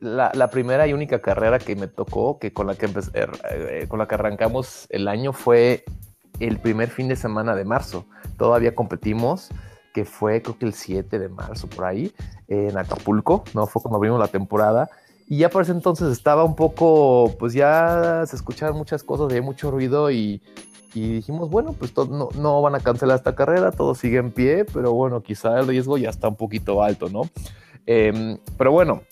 [0.00, 3.98] la, primera y única carrera que me tocó, que con la que er, eh, con
[3.98, 5.84] la que arrancamos el año fue
[6.40, 8.06] el primer fin de semana de marzo.
[8.36, 9.50] Todavía competimos,
[9.94, 12.12] que fue creo que el 7 de marzo por ahí,
[12.48, 13.66] en Acapulco, ¿no?
[13.66, 14.88] Fue cuando abrimos la temporada
[15.28, 19.42] y ya por ese entonces estaba un poco, pues ya se escuchaban muchas cosas, había
[19.42, 20.42] mucho ruido y,
[20.94, 24.92] dijimos, bueno, pues no, no, van a cancelar esta carrera, todo sigue en pie, pero
[24.92, 27.22] bueno, quizá el riesgo ya está un poquito alto, ¿no?
[27.86, 29.02] Em, pero bueno,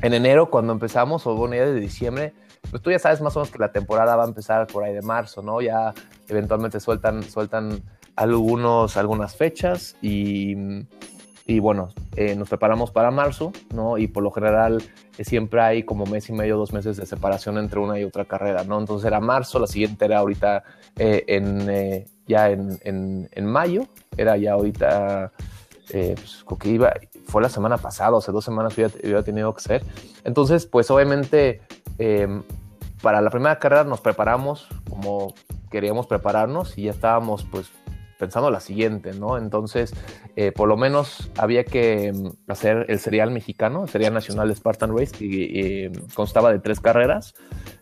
[0.00, 2.32] en enero cuando empezamos, o bueno, ya desde diciembre,
[2.70, 4.94] pues tú ya sabes más o menos que la temporada va a empezar por ahí
[4.94, 5.60] de marzo, ¿no?
[5.60, 5.92] Ya
[6.28, 7.82] eventualmente sueltan, sueltan
[8.16, 10.54] algunos, algunas fechas y,
[11.50, 13.98] y bueno, eh, nos preparamos para marzo, ¿no?
[13.98, 14.80] Y por lo general
[15.18, 18.24] eh, siempre hay como mes y medio, dos meses de separación entre una y otra
[18.24, 18.78] carrera, ¿no?
[18.78, 20.62] Entonces era marzo, la siguiente era ahorita
[20.96, 23.82] eh, en, ya en, en, en, mayo,
[24.16, 25.32] era ya ahorita,
[25.90, 26.92] pues, que iba,
[27.26, 29.82] fue la semana pasada, hace dos semanas hubiera, hubiera tenido que ser.
[30.22, 31.62] Entonces, pues obviamente
[33.02, 35.34] para la primera carrera nos preparamos como
[35.70, 37.70] queríamos prepararnos y ya estábamos pues
[38.20, 39.38] pensando la siguiente, ¿no?
[39.38, 39.92] Entonces,
[40.36, 44.96] eh, por lo menos había que mm, hacer el serial mexicano, el serial nacional Spartan
[44.96, 47.34] Race, y, constaba de tres carreras.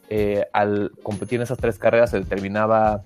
[0.08, 3.04] Eh, al competir en esas tres carreras se determinaba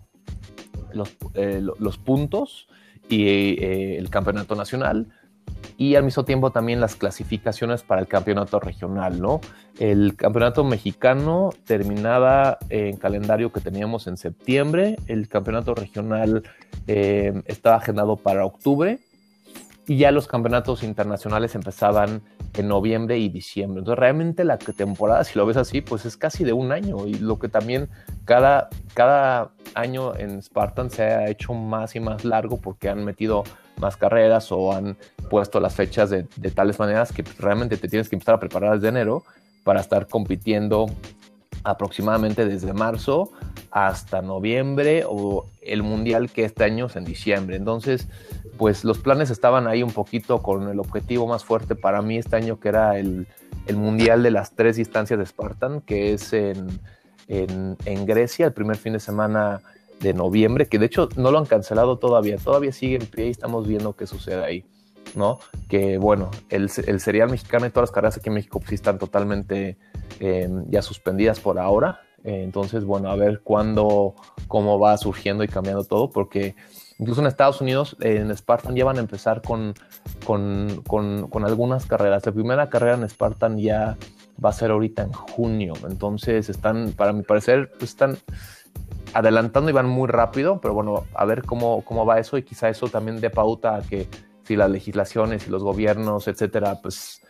[0.93, 2.69] los, eh, los puntos
[3.09, 5.09] y el campeonato nacional
[5.77, 9.41] y al mismo tiempo también las clasificaciones para el campeonato regional, ¿no?
[9.79, 16.43] El campeonato mexicano terminaba en calendario que teníamos en septiembre, el campeonato regional
[16.87, 18.99] eh, estaba agendado para octubre
[19.87, 22.23] y ya los campeonatos internacionales empezaban
[22.55, 23.81] en noviembre y diciembre.
[23.81, 27.15] Entonces realmente la temporada, si lo ves así, pues es casi de un año y
[27.15, 27.89] lo que también
[28.25, 33.43] cada, cada año en Spartan se ha hecho más y más largo porque han metido
[33.79, 34.97] más carreras o han
[35.29, 38.89] puesto las fechas de, tales maneras que realmente te tienes que empezar a preparar desde
[38.89, 39.25] enero
[39.65, 40.87] para estar compitiendo
[41.65, 43.33] aproximadamente desde marzo
[43.71, 47.57] hasta noviembre o el mundial que este año es en diciembre.
[47.57, 48.09] Entonces,
[48.57, 52.37] pues los planes estaban ahí un poquito con el objetivo más fuerte para mí este
[52.37, 53.27] año que era el,
[53.67, 56.69] el mundial de las tres distancias de Spartan, que es en,
[57.29, 59.61] en, Grecia, el primer fin de semana
[60.01, 63.31] de noviembre, que de hecho no lo han cancelado todavía, todavía sigue en pie y
[63.31, 64.65] estamos viendo qué sucede ahí,
[65.15, 65.39] ¿no?
[65.69, 68.99] Que bueno, el, el serial mexicano y todas las carreras aquí en México pues, están
[68.99, 69.77] totalmente
[70.21, 74.15] eh, ya suspendidas por ahora, entonces bueno, a ver cuándo,
[74.49, 76.55] cómo va surgiendo y cambiando todo, porque
[77.03, 79.75] incluso en Estados Unidos, en Spartan ya van a empezar con,
[80.25, 82.25] con, con, algunas carreras.
[82.25, 83.97] La primera carrera en Spartan ya
[84.43, 88.19] va a ser ahorita en junio, entonces están, para mi parecer, pues están
[89.15, 92.69] adelantando y van muy rápido, pero bueno, a ver cómo, cómo va eso y quizá
[92.69, 94.07] eso también dé pauta a que
[94.45, 97.21] si las legislaciones y los gobiernos, etcétera, pues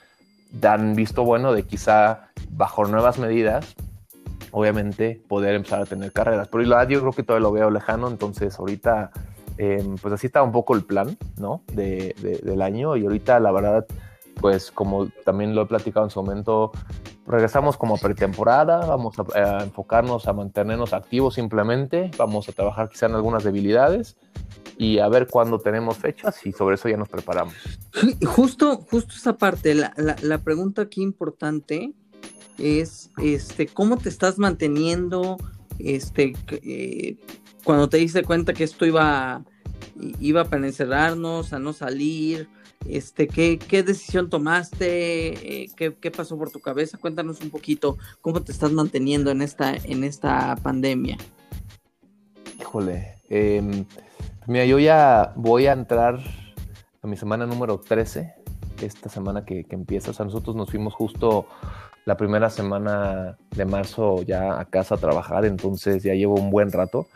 [0.52, 3.74] dan visto bueno de quizá bajo nuevas medidas,
[4.50, 6.48] obviamente poder empezar a tener carreras.
[6.48, 9.12] Pero yo creo que todavía lo veo lejano, entonces ahorita
[9.58, 11.62] em, pues así está un poco el plan, ¿no?
[11.72, 13.86] De, del año y ahorita la verdad
[14.40, 16.72] pues como también lo he platicado en su momento,
[17.26, 23.14] regresamos como pretemporada, vamos a, enfocarnos a mantenernos activos simplemente, vamos a trabajar quizá en
[23.14, 24.16] algunas debilidades
[24.78, 27.54] y a ver cuándo tenemos fechas y sobre eso ya nos preparamos.
[28.26, 31.92] Justo, justo esa parte, la, la, pregunta aquí importante
[32.58, 35.36] es, este, ¿cómo te estás manteniendo,
[35.78, 37.16] este, eh,
[37.64, 39.42] cuando te diste cuenta que esto iba,
[40.20, 42.48] iba para encerrarnos, a no salir,
[42.88, 45.62] este, ¿qué, qué decisión tomaste?
[45.62, 46.98] Eh, ¿qué, ¿qué, pasó por tu cabeza?
[46.98, 51.16] Cuéntanos un poquito cómo te estás manteniendo en esta, en esta pandemia.
[52.60, 53.84] Híjole, em,
[54.46, 56.20] mira, yo ya voy a entrar
[57.02, 58.34] a mi semana número 13,
[58.80, 60.10] esta semana que, que empieza.
[60.10, 61.46] O sea, nosotros nos fuimos justo
[62.04, 66.72] la primera semana de marzo ya a casa a trabajar, entonces ya llevo un buen
[66.72, 67.06] rato.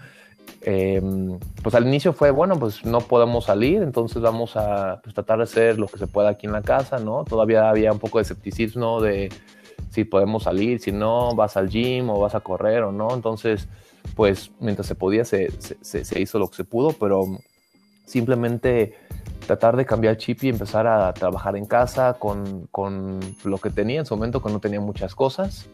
[0.62, 5.38] Em, pues al inicio fue, bueno, pues no podemos salir, entonces vamos a pues, tratar
[5.38, 7.25] de hacer lo que se pueda aquí en la casa, ¿no?
[7.25, 9.31] Todavía había un poco de escepticismo de
[9.90, 13.14] si podemos salir, si no, vas al gym o vas a correr o no.
[13.14, 13.69] Entonces,
[14.14, 17.25] pues mientras se podía, se, se, hizo lo que se pudo, pero
[18.05, 18.95] simplemente
[19.47, 24.01] tratar de cambiar chip y empezar a trabajar en casa con, con lo que tenía
[24.01, 25.69] en su momento, que no tenía muchas cosas.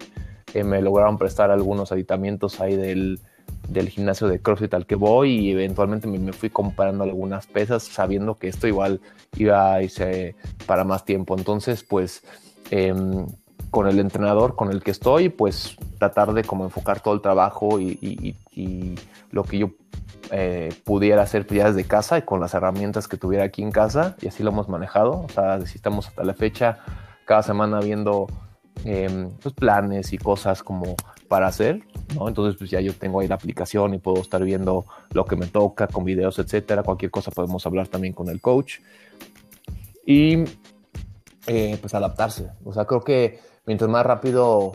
[0.54, 3.20] Eh, me lograron prestar algunos aditamientos ahí del,
[3.68, 8.36] del gimnasio de CrossFit al que voy y eventualmente me, fui comprando algunas pesas sabiendo
[8.36, 9.00] que esto igual
[9.36, 10.34] iba a irse
[10.66, 11.36] para más tiempo.
[11.36, 12.22] Entonces, pues
[12.70, 13.26] em,
[13.70, 17.80] con el entrenador con el que estoy, pues tratar de como enfocar todo el trabajo
[17.80, 18.36] y,
[19.30, 19.70] lo que yo
[20.30, 24.14] eh, pudiera hacer ya desde casa y con las herramientas que tuviera aquí en casa
[24.20, 25.22] y así lo hemos manejado.
[25.22, 26.80] O sea, si estamos hasta la fecha,
[27.24, 28.26] cada semana viendo
[28.84, 30.96] eh, pues, planes y cosas como
[31.32, 31.80] para hacer.
[32.10, 35.46] Entonces, pues ya yo tengo ahí la aplicación y puedo estar viendo lo que me
[35.46, 36.82] toca con videos, etcétera.
[36.82, 38.80] Cualquier cosa podemos hablar también con el coach.
[40.04, 40.44] Y
[41.46, 42.50] eh, pues adaptarse.
[42.66, 44.72] O sea, creo que mientras más rápido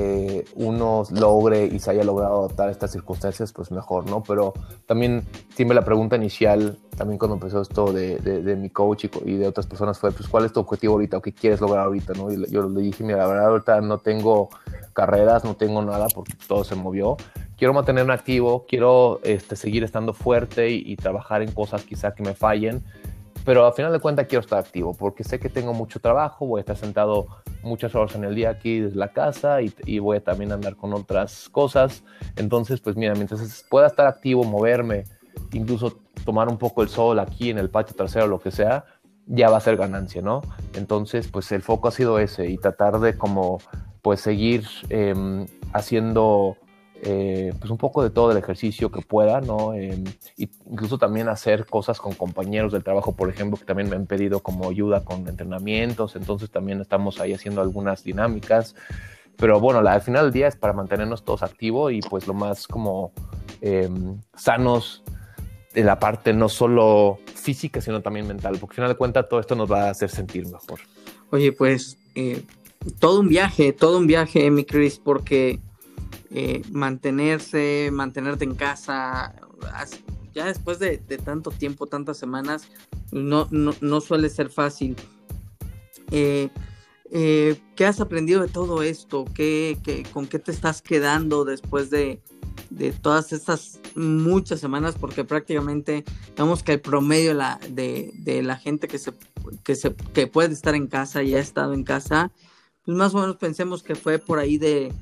[0.00, 4.22] eh, uno logre y se haya logrado adaptar a estas circunstancias, pues mejor, ¿no?
[4.22, 4.54] Pero
[4.86, 5.24] también
[5.56, 9.98] siempre la pregunta inicial, también cuando empezó esto de, mi coach y, de otras personas
[9.98, 12.30] fue, pues, ¿cuál es tu objetivo ahorita o qué quieres lograr ahorita, ¿no?
[12.30, 14.50] Y yo le dije, mira, la verdad ahorita no tengo
[14.92, 17.16] carreras, no tengo nada porque todo se movió.
[17.56, 22.22] Quiero mantenerme activo, quiero este, seguir estando fuerte y, y trabajar en cosas quizá que
[22.22, 22.84] me fallen,
[23.48, 26.58] pero al final de cuentas quiero estar activo porque sé que tengo mucho trabajo, voy
[26.58, 27.28] a estar sentado
[27.62, 30.92] muchas horas en el día aquí desde la casa y, voy a también andar con
[30.92, 32.04] otras cosas.
[32.36, 35.04] Entonces, pues mira, mientras pueda estar activo, moverme,
[35.54, 38.84] incluso tomar un poco el sol aquí en el patio trasero, lo que sea,
[39.24, 40.42] ya va a ser ganancia, ¿no?
[40.74, 43.62] Entonces, pues el foco ha sido ese y tratar de como,
[44.02, 46.58] pues seguir em, haciendo
[47.02, 49.72] eh, pues un poco de todo el ejercicio que pueda, ¿no?
[49.74, 50.02] Eh,
[50.36, 54.40] incluso también hacer cosas con compañeros del trabajo, por ejemplo, que también me han pedido
[54.40, 58.74] como ayuda con entrenamientos, entonces también estamos ahí haciendo algunas dinámicas,
[59.36, 62.66] pero bueno, al final del día es para mantenernos todos activos y pues lo más
[62.66, 63.12] como
[63.60, 65.04] em, sanos
[65.74, 69.38] de la parte no solo física, sino también mental, porque al final de cuentas todo
[69.38, 70.80] esto nos va a hacer sentir mejor.
[71.30, 72.42] Oye, pues eh,
[72.98, 75.60] todo un viaje, todo un viaje, mi Chris, porque
[76.30, 79.34] eh, mantenerse, mantenerte en casa,
[80.34, 82.68] ya después de, tanto tiempo, tantas semanas,
[83.10, 84.94] no, no, suele ser fácil.
[86.10, 86.50] Eh,
[87.10, 89.24] eh, ¿Qué has aprendido de todo esto?
[89.34, 89.78] ¿Qué,
[90.12, 92.20] con qué te estás quedando después de,
[93.00, 94.96] todas estas muchas semanas?
[95.00, 99.12] Porque prácticamente, digamos que el promedio la, de, la gente que, se,
[99.64, 102.30] que, se, que puede estar en casa y ha estado en casa,
[102.84, 104.92] pues más o menos pensemos que fue por ahí de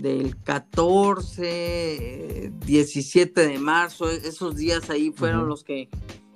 [0.00, 5.88] del 14, 17 de marzo, e-, esos días ahí fueron los que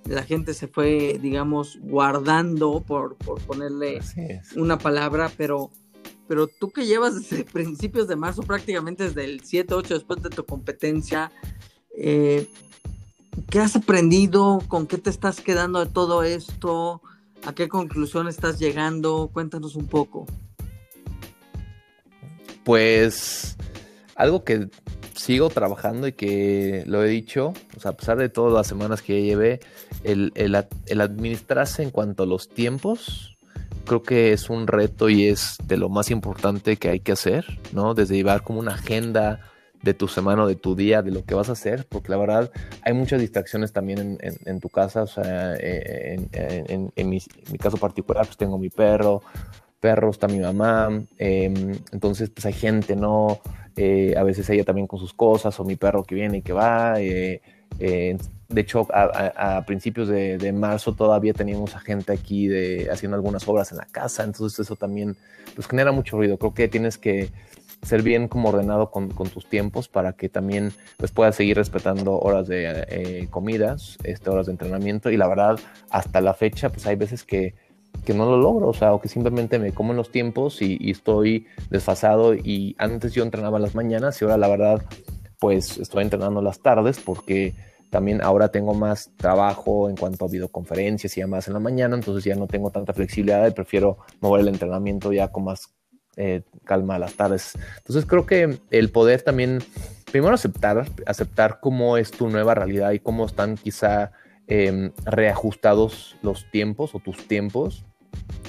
[0.04, 3.16] la gente se fue, digamos, guardando, por,
[3.46, 4.00] ponerle
[4.56, 5.70] una palabra, pero,
[6.26, 10.30] pero tú que llevas desde principios de marzo, prácticamente desde el 7, 8 después de
[10.30, 11.30] tu competencia,
[11.94, 12.48] eh,
[13.50, 14.62] ¿qué has aprendido?
[14.68, 17.02] ¿Con qué te estás quedando de todo esto?
[17.44, 19.28] ¿A qué conclusión estás llegando?
[19.32, 20.26] Cuéntanos un poco.
[22.68, 23.57] Pues
[24.14, 24.68] algo que
[25.14, 29.00] sigo trabajando y que lo he dicho, o sea, a pesar de todas las semanas
[29.00, 29.61] que llevé,
[30.04, 33.38] el, el, administrarse en cuanto a los tiempos,
[33.87, 37.46] creo que es un reto y es de lo más importante que hay que hacer,
[37.72, 37.94] ¿no?
[37.94, 39.40] Desde llevar como una agenda
[39.83, 42.50] de tu semana de tu día, de lo que vas a hacer, porque la verdad
[42.83, 47.18] hay muchas distracciones también en, tu casa, o sea, en, en mi,
[47.59, 49.22] caso particular, pues tengo mi perro,
[49.80, 50.88] perros, está mi mamá,
[51.18, 53.40] em, entonces pues hay gente, ¿no?
[53.80, 56.52] Eh, a veces ella también con sus cosas, o mi perro que viene y que
[56.52, 57.00] va.
[57.00, 57.40] Eh,
[57.78, 58.16] eh,
[58.48, 63.70] de hecho, a, principios de, marzo todavía teníamos a gente aquí de, haciendo algunas obras
[63.70, 65.16] en la casa, entonces eso también
[65.54, 66.38] pues genera mucho ruido.
[66.38, 67.30] Creo que tienes que
[67.82, 72.48] ser bien como ordenado con, tus tiempos para que también pues puedas seguir respetando horas
[72.48, 75.60] de comidas, este, horas de entrenamiento y la verdad
[75.90, 77.54] hasta la fecha pues hay veces que
[78.05, 80.90] que no lo logro, o sea, o que simplemente me como en los tiempos y,
[80.90, 84.83] estoy desfasado y antes yo entrenaba las mañanas y ahora la verdad
[85.38, 87.55] pues estoy entrenando las tardes porque
[87.90, 92.24] también ahora tengo más trabajo en cuanto a videoconferencias y demás en la mañana, entonces
[92.24, 95.68] ya no tengo tanta flexibilidad y prefiero mover el entrenamiento ya con más
[96.16, 97.53] eh, calma a las tardes.
[97.77, 99.61] Entonces creo que el poder también,
[100.11, 104.12] primero aceptar, aceptar cómo es tu nueva realidad y cómo están quizá
[104.50, 107.84] Em, reajustados los tiempos o tus tiempos,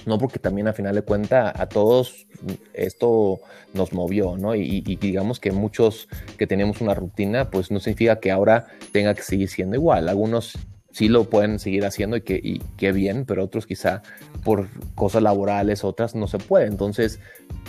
[0.05, 2.25] no porque también a final de cuenta a todos
[2.73, 3.41] esto
[3.73, 4.55] nos movió, ¿no?
[4.55, 6.07] Y, y, digamos que muchos
[6.37, 10.07] que tenemos una rutina, pues no significa que ahora tenga que seguir siendo igual.
[10.07, 10.57] Algunos
[10.99, 14.01] sí lo pueden seguir haciendo y que y qué bien, pero otros quizá
[14.43, 16.65] por cosas laborales, otras no se puede.
[16.65, 17.21] Entonces,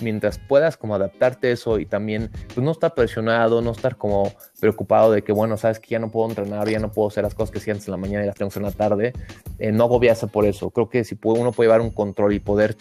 [0.03, 4.33] mientras puedas como adaptarte a eso y también pues no estar presionado, no estar como
[4.59, 7.37] preocupado de que, bueno, sabes que ya no puedo entrenar, ya no puedo hacer las
[7.37, 9.13] cosas que hacía antes en la mañana y las tengo que hacer en la tarde,
[9.61, 10.71] eh, no agobiarse por eso.
[10.71, 12.77] Creo que si uno puede llevar un control y poder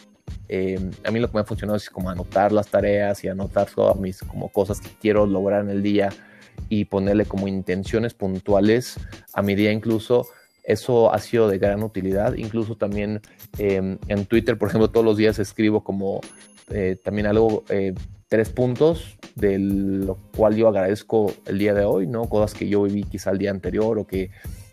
[0.47, 3.69] eh, a mí lo que me ha funcionado es como anotar las tareas y anotar
[3.69, 6.09] todas mis como cosas que quiero lograr en el día
[6.69, 8.99] y ponerle como intenciones puntuales
[9.33, 10.27] a mi día incluso,
[10.69, 12.36] eso ha sido de gran utilidad.
[12.36, 13.21] Incluso también
[13.58, 16.21] em, en Twitter, por ejemplo, todos los días escribo como
[16.69, 17.93] eh, también algo, eh,
[18.27, 22.29] tres puntos de lo cual yo agradezco el día de hoy, ¿no?
[22.29, 24.29] Cosas que yo viví quizá el día anterior o que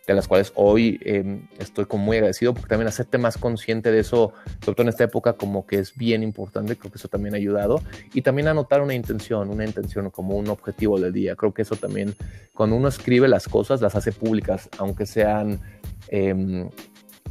[0.07, 4.01] de las cuales hoy em, estoy como muy agradecido porque también hacerte más consciente de
[4.01, 7.35] eso, sobre todo en esta época, como que es bien importante, creo que eso también
[7.35, 7.83] ha ayudado.
[8.14, 11.35] Y también anotar una intención, una intención como un objetivo del día.
[11.35, 12.14] Creo que eso también,
[12.55, 15.61] cuando uno escribe las cosas, las hace públicas, aunque sean,
[16.09, 16.69] eh,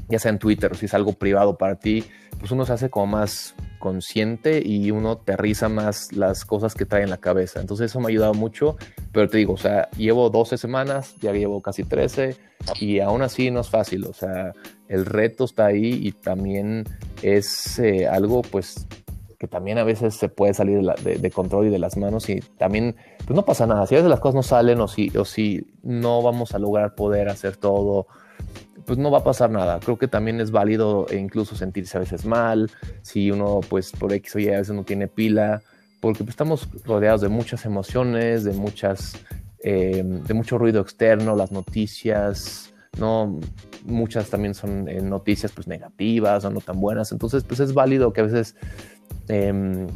[0.09, 2.03] ya sea en Twitter o si es algo privado para ti,
[2.39, 7.03] pues uno se hace como más consciente y uno aterriza más las cosas que trae
[7.03, 7.59] en la cabeza.
[7.59, 8.77] Entonces eso me ha ayudado mucho,
[9.11, 12.35] pero te digo, o sea, llevo 12 semanas, ya llevo casi 13
[12.79, 14.53] y aún así no es fácil, o sea,
[14.87, 16.85] el reto está ahí y también
[17.21, 18.87] es eh, algo pues
[19.37, 22.95] que también a veces se puede salir de, control y de las manos y también
[23.25, 25.67] pues no pasa nada, si a veces las cosas no salen o si, o si
[25.83, 28.07] no vamos a lograr poder hacer todo
[28.85, 29.79] pues no va a pasar nada.
[29.79, 32.69] Creo que también es válido incluso sentirse a veces mal,
[33.01, 35.61] si uno pues por X o Y a veces no tiene pila,
[35.99, 39.17] porque pues, estamos rodeados de muchas emociones, de muchas,
[39.59, 43.39] eh, de mucho ruido externo, las noticias, no
[43.85, 48.13] muchas también son eh, noticias pues negativas o no tan buenas, entonces pues es válido
[48.13, 48.55] que a veces
[49.27, 49.87] em,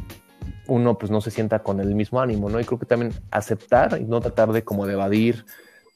[0.66, 2.60] uno pues no se sienta con el mismo ánimo, ¿no?
[2.60, 5.44] Y creo que también aceptar y no tratar de como de evadir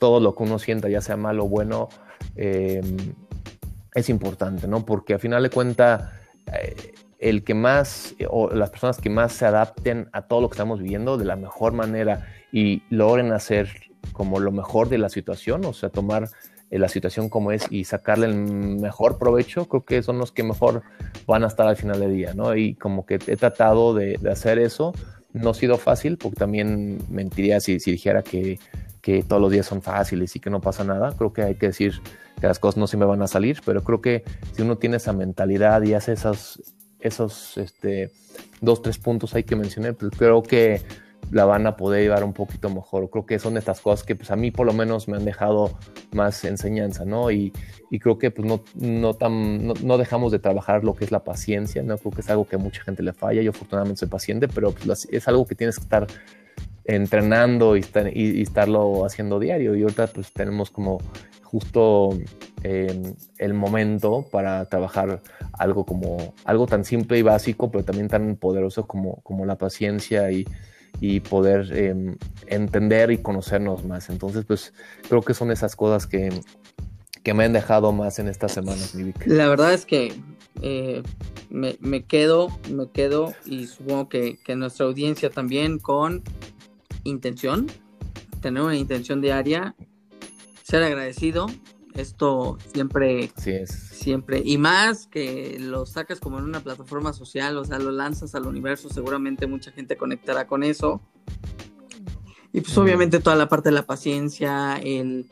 [0.05, 1.88] todo lo que uno sienta, ya sea malo o bueno,
[2.36, 3.14] Em,
[3.94, 4.84] es importante, ¿no?
[4.84, 6.11] Porque a final de cuentas,
[6.52, 10.55] eh, el que más o las personas que más se adapten a todo lo que
[10.55, 13.68] estamos viviendo de la mejor manera y logren hacer
[14.12, 16.28] como lo mejor de la situación, o sea, tomar
[16.70, 20.42] eh, la situación como es y sacarle el mejor provecho, creo que son los que
[20.42, 20.82] mejor
[21.26, 22.57] van a estar al final del día, ¿no?
[22.57, 24.92] Y como que he tratado de, hacer eso,
[25.32, 28.59] no ha sido fácil, porque también mentiría si, si dijera que,
[29.05, 31.12] que todos los días son fáciles y que no pasa nada.
[31.12, 32.00] Creo que hay que decir
[32.40, 35.12] que las cosas no siempre van a salir, pero creo que si uno tiene esa
[35.12, 38.12] mentalidad y hace esos, esos este,
[38.62, 40.80] dos, tres puntos hay que mencionar, pues creo que
[41.30, 43.11] la van a poder llevar un poquito mejor.
[43.11, 45.78] Creo que son estas cosas que pues a mí por lo menos me han dejado
[46.12, 47.30] más enseñanza, ¿no?
[47.30, 47.52] Y,
[47.90, 51.24] y creo que pues no, no, tan, no, dejamos de trabajar lo que es la
[51.24, 51.98] paciencia, ¿no?
[51.98, 53.42] Creo que es algo que a mucha gente le falla.
[53.42, 56.07] Yo afortunadamente soy paciente, pero pues, es algo que tienes que estar
[56.85, 59.74] entrenando y, y, estarlo haciendo diario.
[59.74, 60.99] Y ahorita pues tenemos como
[61.43, 62.18] justo
[62.62, 65.22] em, el momento para trabajar
[65.53, 70.30] algo como algo tan simple y básico, pero también tan poderoso como, como la paciencia
[70.32, 70.45] y,
[71.01, 72.16] y poder em,
[72.47, 74.11] entender y conocernos más.
[74.11, 74.72] Entonces, pues
[75.09, 76.30] creo que son esas cosas que,
[77.22, 80.12] que me han dejado más en estas semanas, La verdad es que
[80.61, 81.03] eh,
[81.51, 86.22] me, me, quedo, me quedo y supongo que, que nuestra audiencia también con
[87.05, 87.66] intención,
[88.40, 89.74] tener una intención diaria,
[90.62, 91.46] ser agradecido.
[91.94, 93.70] Esto siempre, es.
[93.70, 98.34] siempre, y más que lo sacas como en una plataforma social, o sea, lo lanzas
[98.34, 101.00] al universo, seguramente mucha gente conectará con eso.
[102.52, 105.28] Y pues obviamente toda la parte de la paciencia, el,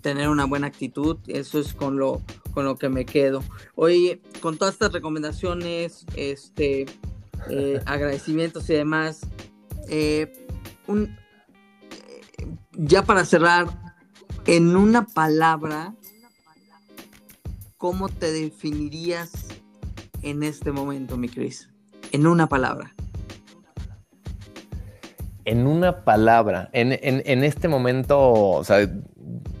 [0.00, 2.22] tener una buena actitud, eso es con lo,
[2.52, 3.42] con lo que me quedo.
[3.74, 6.86] Hoy, con todas estas recomendaciones, este,
[7.50, 9.20] eh, agradecimientos y demás,
[9.88, 10.43] eh,
[10.86, 11.16] un,
[12.72, 13.66] ya para cerrar,
[14.46, 15.94] en una palabra,
[17.76, 19.32] ¿cómo te definirías
[20.22, 21.70] en este momento, mi Cris?
[22.12, 22.94] En una palabra.
[25.46, 28.90] En una palabra, en, este momento, o sea,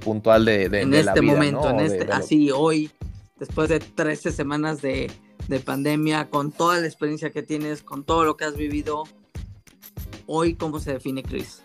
[0.00, 2.90] puntual de, de En este momento, en este, así hoy,
[3.38, 5.10] después de 13 semanas de,
[5.48, 9.04] de pandemia, con toda la experiencia que tienes, con todo lo que has vivido,
[10.26, 11.62] hoy, ¿cómo se define Chris?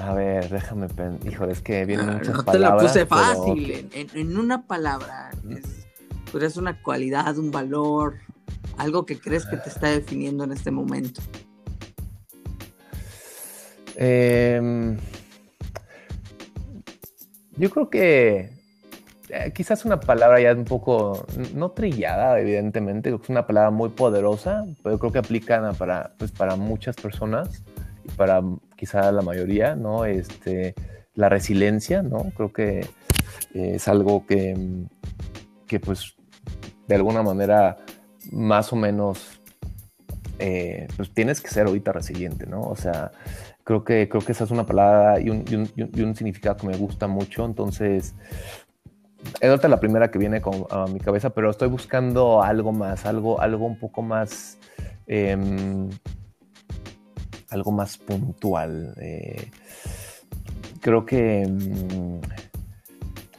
[0.00, 1.30] A ver, déjame pensar.
[1.30, 2.78] Híjole, es que vienen ah, muchas no palabras.
[2.78, 3.90] te la puse fácil.
[3.92, 5.30] En, una palabra.
[5.50, 5.86] Es,
[6.32, 8.16] pues es una cualidad, un valor,
[8.78, 11.20] algo que crees que te está definiendo en este momento.
[13.96, 14.96] Em,
[17.56, 18.59] yo creo que
[19.32, 24.66] eh, quizás una palabra ya un poco, no trillada, evidentemente, es una palabra muy poderosa,
[24.82, 27.62] pero creo que aplica para, pues, para muchas personas
[28.04, 28.42] y para
[28.76, 30.04] quizá la mayoría, ¿no?
[30.04, 30.74] Este,
[31.14, 32.32] la resiliencia, ¿no?
[32.36, 32.80] Creo que
[33.54, 34.56] eh, es algo que,
[35.66, 36.14] que, pues,
[36.88, 37.76] de alguna manera,
[38.32, 39.40] más o menos,
[40.38, 42.62] eh, pues tienes que ser ahorita resiliente, ¿no?
[42.62, 43.12] O sea,
[43.62, 46.56] creo que, creo que esa es una palabra y un, y un, y un significado
[46.56, 48.14] que me gusta mucho, entonces
[49.40, 50.40] es la primera que viene
[50.70, 54.58] a mi cabeza, pero estoy buscando algo más, algo, algo un poco más,
[55.06, 55.88] em,
[57.50, 58.94] algo más puntual.
[59.00, 59.50] Eh,
[60.80, 62.20] creo que, em,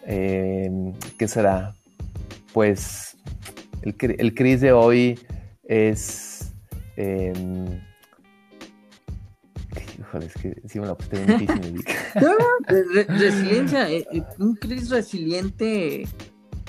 [0.06, 1.76] em, ¿qué será?
[2.54, 3.18] Pues
[3.82, 5.20] el, el Cris de hoy
[5.64, 6.54] es
[10.20, 11.84] es que sí me la puse difícil.
[13.08, 16.08] resiliencia, eh, eh, un Chris resiliente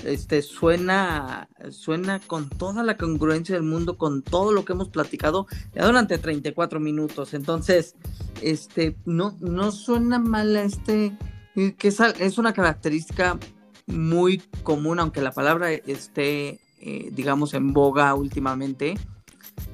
[0.05, 5.47] este suena suena con toda la congruencia del mundo con todo lo que hemos platicado
[5.77, 7.95] ya durante 34 minutos entonces
[8.41, 11.17] este no no suena mal este
[11.55, 13.39] eh, que es, es una característica
[13.87, 18.95] muy común aunque la palabra esté eh, digamos, en boga últimamente,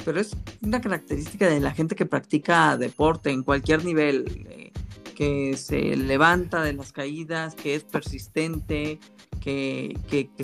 [0.04, 4.72] pero es una característica de la gente que practica deporte en cualquier nivel, eh,
[5.14, 9.00] que se levanta de las caídas, que es persistente,
[9.40, 9.96] que,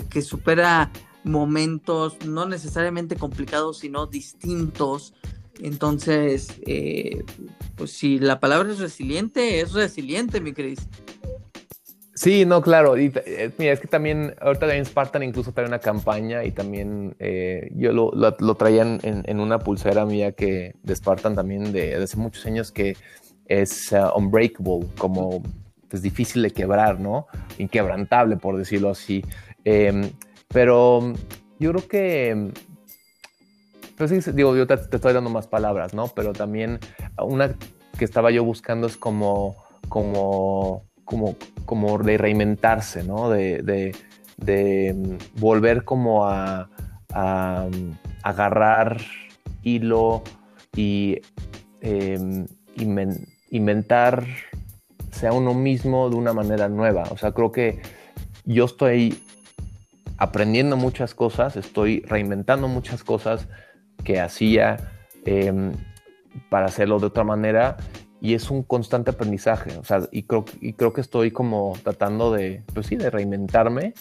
[0.09, 0.91] que, supera
[1.23, 5.13] momentos no necesariamente complicados, sino distintos.
[5.59, 7.23] Entonces, eh,
[7.75, 10.79] pues si la palabra es resiliente, es resiliente, mi Cris.
[12.15, 12.95] Sí, no, claro.
[12.95, 17.69] Eh, mira, es que también, ahorita también Spartan incluso trae una campaña y también eh,
[17.75, 22.45] yo lo, lo, traía en, una pulsera mía que de Spartan también de, hace muchos
[22.45, 22.95] años que
[23.47, 27.27] es uh, unbreakable, como es pues, difícil de quebrar, ¿no?
[27.57, 29.21] Inquebrantable, por decirlo así.
[29.65, 30.09] Em,
[30.47, 31.13] pero
[31.59, 32.51] yo creo que,
[33.97, 36.07] pues sí, digo, yo te, te, estoy dando más palabras, ¿no?
[36.07, 36.79] Pero también
[37.21, 37.53] una
[37.99, 39.57] que estaba yo buscando es como,
[39.89, 41.35] como como,
[41.65, 43.29] como de reinventarse, ¿no?
[43.29, 43.95] De,
[44.93, 46.69] mm, volver como a,
[47.13, 47.91] mm,
[48.23, 48.97] agarrar
[49.63, 50.23] hilo
[50.75, 51.21] y
[51.81, 52.45] eh,
[53.51, 54.27] inventarse
[55.27, 57.03] a uno mismo de una manera nueva.
[57.11, 57.81] O sea, creo que
[58.43, 59.19] yo estoy
[60.17, 63.47] aprendiendo muchas cosas, estoy reinventando muchas cosas
[64.03, 64.91] que hacía
[65.25, 65.73] em,
[66.49, 67.77] para hacerlo de otra manera
[68.25, 72.33] y es un constante aprendizaje, o sea, y creo, y creo que estoy como tratando
[72.33, 73.93] de, pues sí, de reinventarme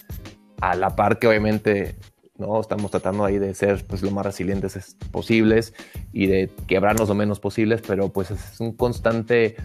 [0.62, 1.94] a la par que obviamente,
[2.38, 2.58] ¿no?
[2.58, 5.74] Estamos tratando ahí de ser pues lo más resilientes posibles
[6.14, 9.56] y de quebrarnos lo menos posibles, pero pues es un constante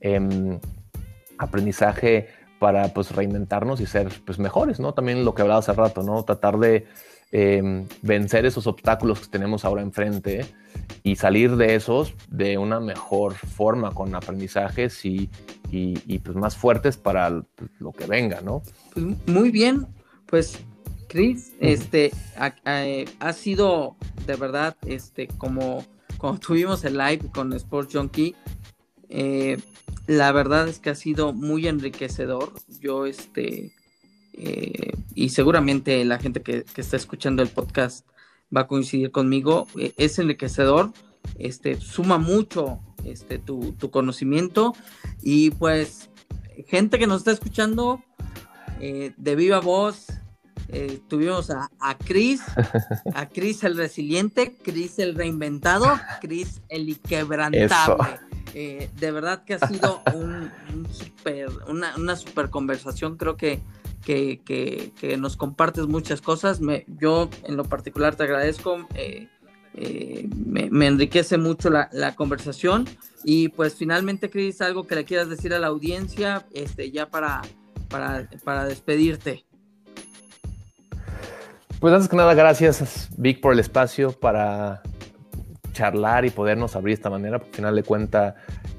[0.00, 0.58] em,
[1.38, 2.26] aprendizaje
[2.58, 4.94] para pues reinventarnos y ser pues mejores, ¿no?
[4.94, 6.24] También lo que hablaba hace rato, ¿no?
[6.24, 6.88] Tratar de
[7.30, 10.46] Em, vencer esos obstáculos que tenemos ahora enfrente
[11.02, 15.28] y salir de esos de una mejor forma, con aprendizajes y,
[15.70, 18.62] y, pues más fuertes para pues, lo que venga, ¿no?
[18.94, 19.86] Pues, muy bien,
[20.24, 20.58] pues
[21.06, 25.84] Chris, este, ha, sido de verdad, este, como,
[26.16, 28.34] como tuvimos el live con Sports Junkie,
[29.10, 29.58] eh,
[30.06, 32.54] la verdad es que ha sido muy enriquecedor.
[32.80, 33.74] Yo, este,
[34.32, 38.06] eh, y seguramente la gente que, está escuchando el podcast
[38.56, 40.92] va a coincidir conmigo, eh, es enriquecedor,
[41.38, 44.76] este, suma mucho este, tu, conocimiento
[45.20, 46.08] y pues
[46.68, 48.00] gente que nos está escuchando
[48.80, 50.06] eh, de viva voz,
[51.08, 52.42] tuvimos a, a Chris,
[53.14, 55.86] a Chris el resiliente, Chris el reinventado,
[56.20, 58.20] Chris el inquebrantable.
[58.52, 60.52] de verdad que ha sido un,
[60.92, 63.62] super, una, una super conversación, creo que
[64.04, 66.60] que, nos compartes muchas cosas.
[66.86, 68.86] Yo en lo particular te agradezco.
[68.94, 69.28] Eh,
[69.74, 72.86] eh, me, enriquece mucho la, conversación.
[73.24, 77.42] Y pues finalmente, Cris, algo que le quieras decir a la audiencia, este, ya para,
[77.88, 79.44] para, despedirte.
[81.80, 84.82] Pues antes que nada, gracias Vic por el espacio para
[85.72, 88.34] charlar y podernos abrir de esta manera, porque al final de cuentas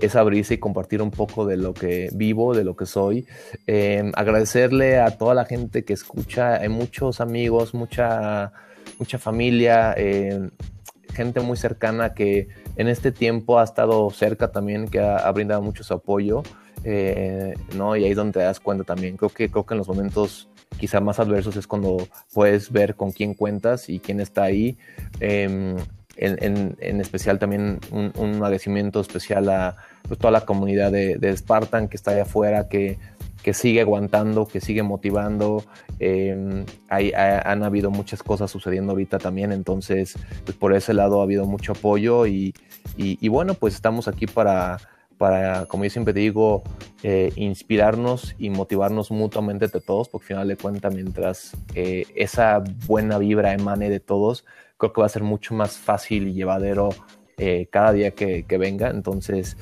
[0.05, 3.27] es abrirse y compartir un poco de lo que vivo, de lo que soy.
[3.67, 8.51] Em, agradecerle a toda la gente que escucha, hay muchos amigos, mucha,
[8.97, 10.49] mucha familia, em,
[11.13, 15.83] gente muy cercana que en este tiempo ha estado cerca también, que ha, brindado mucho
[15.83, 16.43] su apoyo,
[16.83, 17.95] eh, ¿no?
[17.95, 19.17] Y ahí es donde te das cuenta también.
[19.17, 23.11] Creo que, creo que en los momentos quizá más adversos es cuando puedes ver con
[23.11, 24.77] quién cuentas y quién está ahí.
[25.19, 25.75] Em,
[26.19, 31.95] en, especial también un, agradecimiento especial a pues, toda la comunidad de, de, Spartan que
[31.95, 32.99] está allá afuera, que,
[33.41, 35.63] que sigue aguantando, que sigue motivando.
[35.99, 40.15] Em, hay, han habido muchas cosas sucediendo ahorita también, entonces
[40.45, 42.53] pues, por ese lado ha habido mucho apoyo y,
[42.97, 44.77] y, bueno, pues estamos aquí para,
[45.19, 46.63] para, como yo siempre digo,
[47.03, 52.63] eh, inspirarnos y motivarnos mutuamente de todos, porque al final de cuentas, mientras eh, esa
[52.87, 54.45] buena vibra emane de todos,
[54.77, 56.89] creo que va a ser mucho más fácil y llevadero
[57.37, 58.89] eh, cada día que, venga.
[58.89, 59.57] Entonces,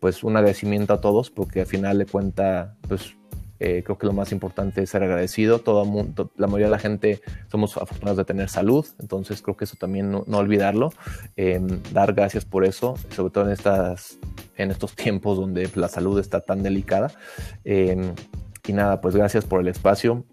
[0.00, 3.14] pues un agradecimiento a todos, porque al final de cuenta, pues
[3.58, 5.60] eh, creo que lo más importante es ser agradecido.
[5.60, 9.64] Todo mundo, la mayoría de la gente somos afortunados de tener salud, entonces creo que
[9.64, 10.92] eso también no, olvidarlo.
[11.36, 14.18] Em, dar gracias por eso, sobre todo en, estas,
[14.56, 17.10] en estos tiempos donde la salud está tan delicada.
[17.64, 18.14] Em,
[18.66, 20.24] y nada, pues gracias por el espacio.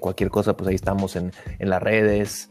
[0.00, 2.50] Cualquier cosa, pues ahí estamos en, en las redes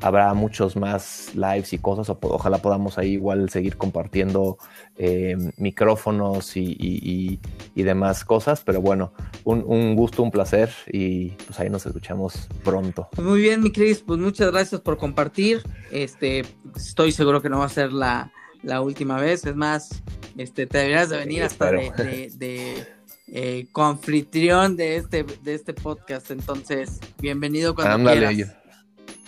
[0.00, 4.58] habrá muchos más lives y cosas, o, ojalá podamos ahí igual seguir compartiendo
[4.96, 7.40] eh, micrófonos y,
[7.74, 9.12] demás cosas, pero bueno,
[9.44, 13.08] un, gusto, un placer y pues ahí nos escuchamos pronto.
[13.16, 16.44] Muy bien, mi Cris, pues muchas gracias por compartir, este,
[16.76, 18.30] estoy seguro que no va a ser la,
[18.82, 20.02] última vez, es más,
[20.36, 22.86] este, te deberías de venir hasta de, de,
[23.30, 23.68] eh,
[24.76, 28.54] de este, de este podcast, entonces, bienvenido cuando quieras.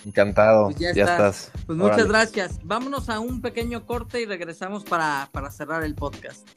[0.05, 1.51] Encantado, pues ya, estás.
[1.67, 2.59] Pues muchas gracias.
[2.63, 6.47] Vámonos a un pequeño corte y regresamos para, para cerrar el podcast.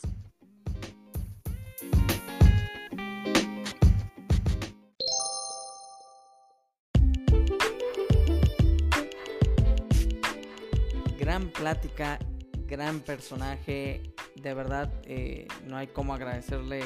[11.18, 12.18] Gran plática,
[12.66, 14.14] gran personaje.
[14.36, 16.82] De verdad, eh, no hay como agradecerle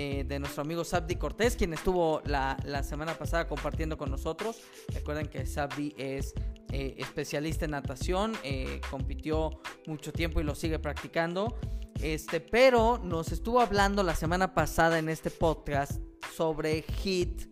[0.00, 4.60] eh, de nuestro amigo Sabdi Cortés, quien estuvo la, semana pasada compartiendo con nosotros.
[4.94, 6.34] Recuerden que Sabdi es
[6.70, 11.58] eh, especialista en natación, eh, compitió mucho tiempo y lo sigue practicando.
[12.00, 16.00] Este, pero nos estuvo hablando la semana pasada en este podcast
[16.32, 17.48] sobre HIT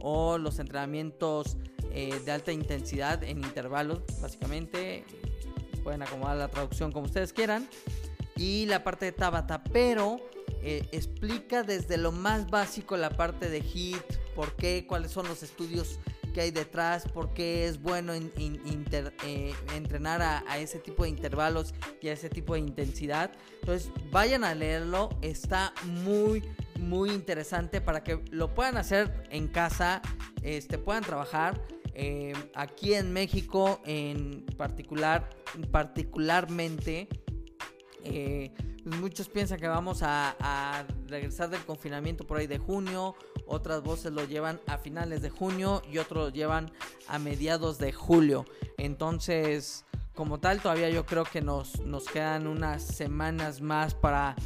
[0.00, 1.58] o los entrenamientos
[1.92, 5.04] de alta intensidad en intervalos, básicamente.
[5.84, 7.68] Pueden acomodar la traducción como ustedes quieran.
[8.36, 10.18] Y la parte de Tabata, pero
[10.62, 14.02] eh, explica desde lo más básico la parte de HIT,
[14.34, 15.98] por qué, cuáles son los estudios
[16.32, 22.08] que hay detrás, por qué es bueno eh, entrenar a, ese tipo de intervalos y
[22.08, 23.30] a ese tipo de intensidad.
[23.60, 26.42] Entonces vayan a leerlo, está muy,
[26.78, 30.00] muy interesante para que lo puedan hacer en casa,
[30.42, 31.60] este, puedan trabajar.
[31.94, 35.28] Eh, aquí en México en particular,
[35.70, 37.08] particularmente,
[38.02, 43.14] pues, muchos piensan que vamos a, regresar del confinamiento por ahí de junio,
[43.46, 46.72] otras voces lo llevan a finales de junio y otros lo llevan
[47.06, 48.44] a mediados de julio.
[48.78, 49.84] Entonces,
[50.14, 54.36] como tal, todavía yo creo que nos, nos quedan unas semanas más para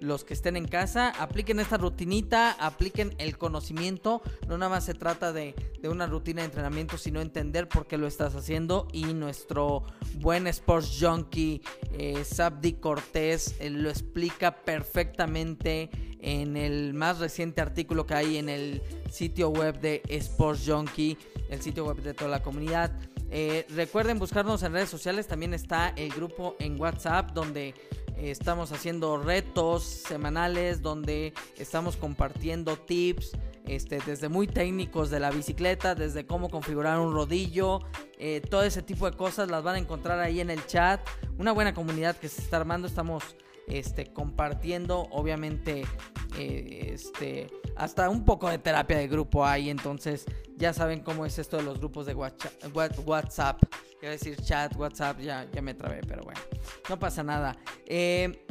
[0.00, 4.22] los que estén en casa, apliquen esta rutinita, apliquen el conocimiento.
[4.48, 5.54] No nada más se trata de,
[5.84, 8.88] una rutina de entrenamiento, sino entender por qué lo estás haciendo.
[8.92, 9.84] Y nuestro
[10.16, 11.62] buen sports junkie,
[11.92, 18.48] eh, Sabdi Cortés, eh, lo explica perfectamente en el más reciente artículo que hay en
[18.48, 21.18] el sitio web de Sports Junkie,
[21.50, 22.92] el sitio web de toda la comunidad.
[23.36, 27.74] Eh, recuerden buscarnos en redes sociales, también está el grupo en WhatsApp donde
[28.16, 33.32] estamos haciendo retos semanales donde estamos compartiendo tips
[33.66, 37.80] este, desde muy técnicos de la bicicleta, desde cómo configurar un rodillo,
[38.18, 41.00] eh, todo ese tipo de cosas las van a encontrar ahí en el chat.
[41.38, 43.36] Una buena comunidad que se está armando, estamos
[43.68, 45.84] este, compartiendo, obviamente,
[46.38, 51.38] eh, este, hasta un poco de terapia de grupo ahí, entonces ya saben cómo es
[51.38, 53.62] esto de los grupos de WhatsApp.
[53.98, 56.40] Quiero decir chat, WhatsApp, ya, ya me trabé, pero bueno,
[56.88, 57.56] no pasa nada.
[57.86, 58.44] Eh,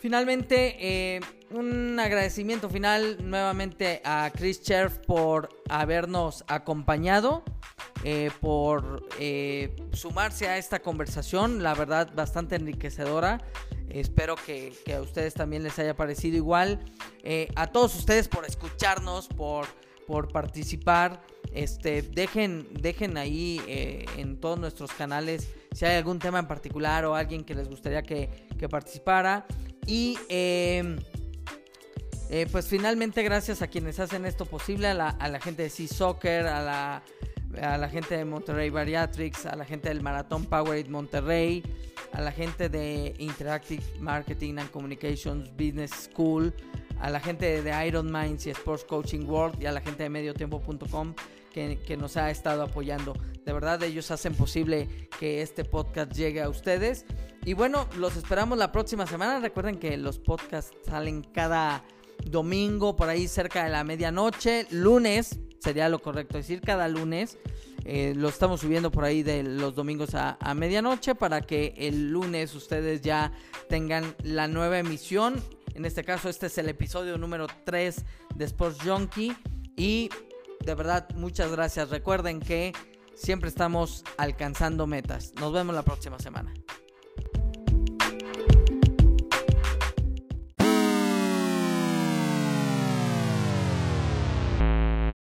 [0.00, 7.44] finalmente, eh, un agradecimiento final nuevamente a Chris Cherf por habernos acompañado,
[8.40, 9.02] por
[9.92, 13.40] sumarse a esta conversación, la verdad bastante enriquecedora.
[13.98, 16.80] Espero que, que a ustedes también les haya parecido igual.
[17.54, 19.66] a todos ustedes por escucharnos, por,
[20.06, 21.20] por participar.
[21.52, 27.04] Este, dejen, dejen ahí eh, en todos nuestros canales si hay algún tema en particular
[27.04, 28.28] o alguien que les gustaría que,
[28.70, 29.46] participara.
[29.86, 30.98] Y em,
[32.30, 36.46] eh, pues finalmente gracias a quienes hacen esto posible, a la, gente de Sea Soccer,
[36.46, 37.02] a la,
[37.60, 41.62] a la gente de Monterrey Bariatrics, a la gente del Maratón Powerade Monterrey,
[42.12, 46.52] a la gente de Interactive Marketing and Communications Business School,
[47.00, 50.08] a la gente de Iron Minds y Sports Coaching World y a la gente de
[50.08, 51.14] mediotiempo.com
[51.86, 53.14] que, nos ha estado apoyando.
[53.44, 57.06] De verdad, ellos hacen posible que este podcast llegue a ustedes.
[57.46, 59.40] Y bueno, los esperamos la próxima semana.
[59.40, 61.82] Recuerden que los podcasts salen cada
[62.26, 64.66] domingo, por ahí cerca de la medianoche.
[64.70, 67.38] Lunes, sería lo correcto decir, cada lunes.
[67.84, 72.10] Eh, lo estamos subiendo por ahí de los domingos a, a, medianoche para que el
[72.10, 73.32] lunes ustedes ya
[73.68, 75.40] tengan la nueva emisión.
[75.74, 78.04] En este caso, este es el episodio número 3
[78.34, 79.36] de Sports Junkie.
[79.76, 80.10] Y
[80.64, 81.90] de verdad, muchas gracias.
[81.90, 82.72] Recuerden que
[83.14, 85.32] siempre estamos alcanzando metas.
[85.40, 86.52] Nos vemos la próxima semana.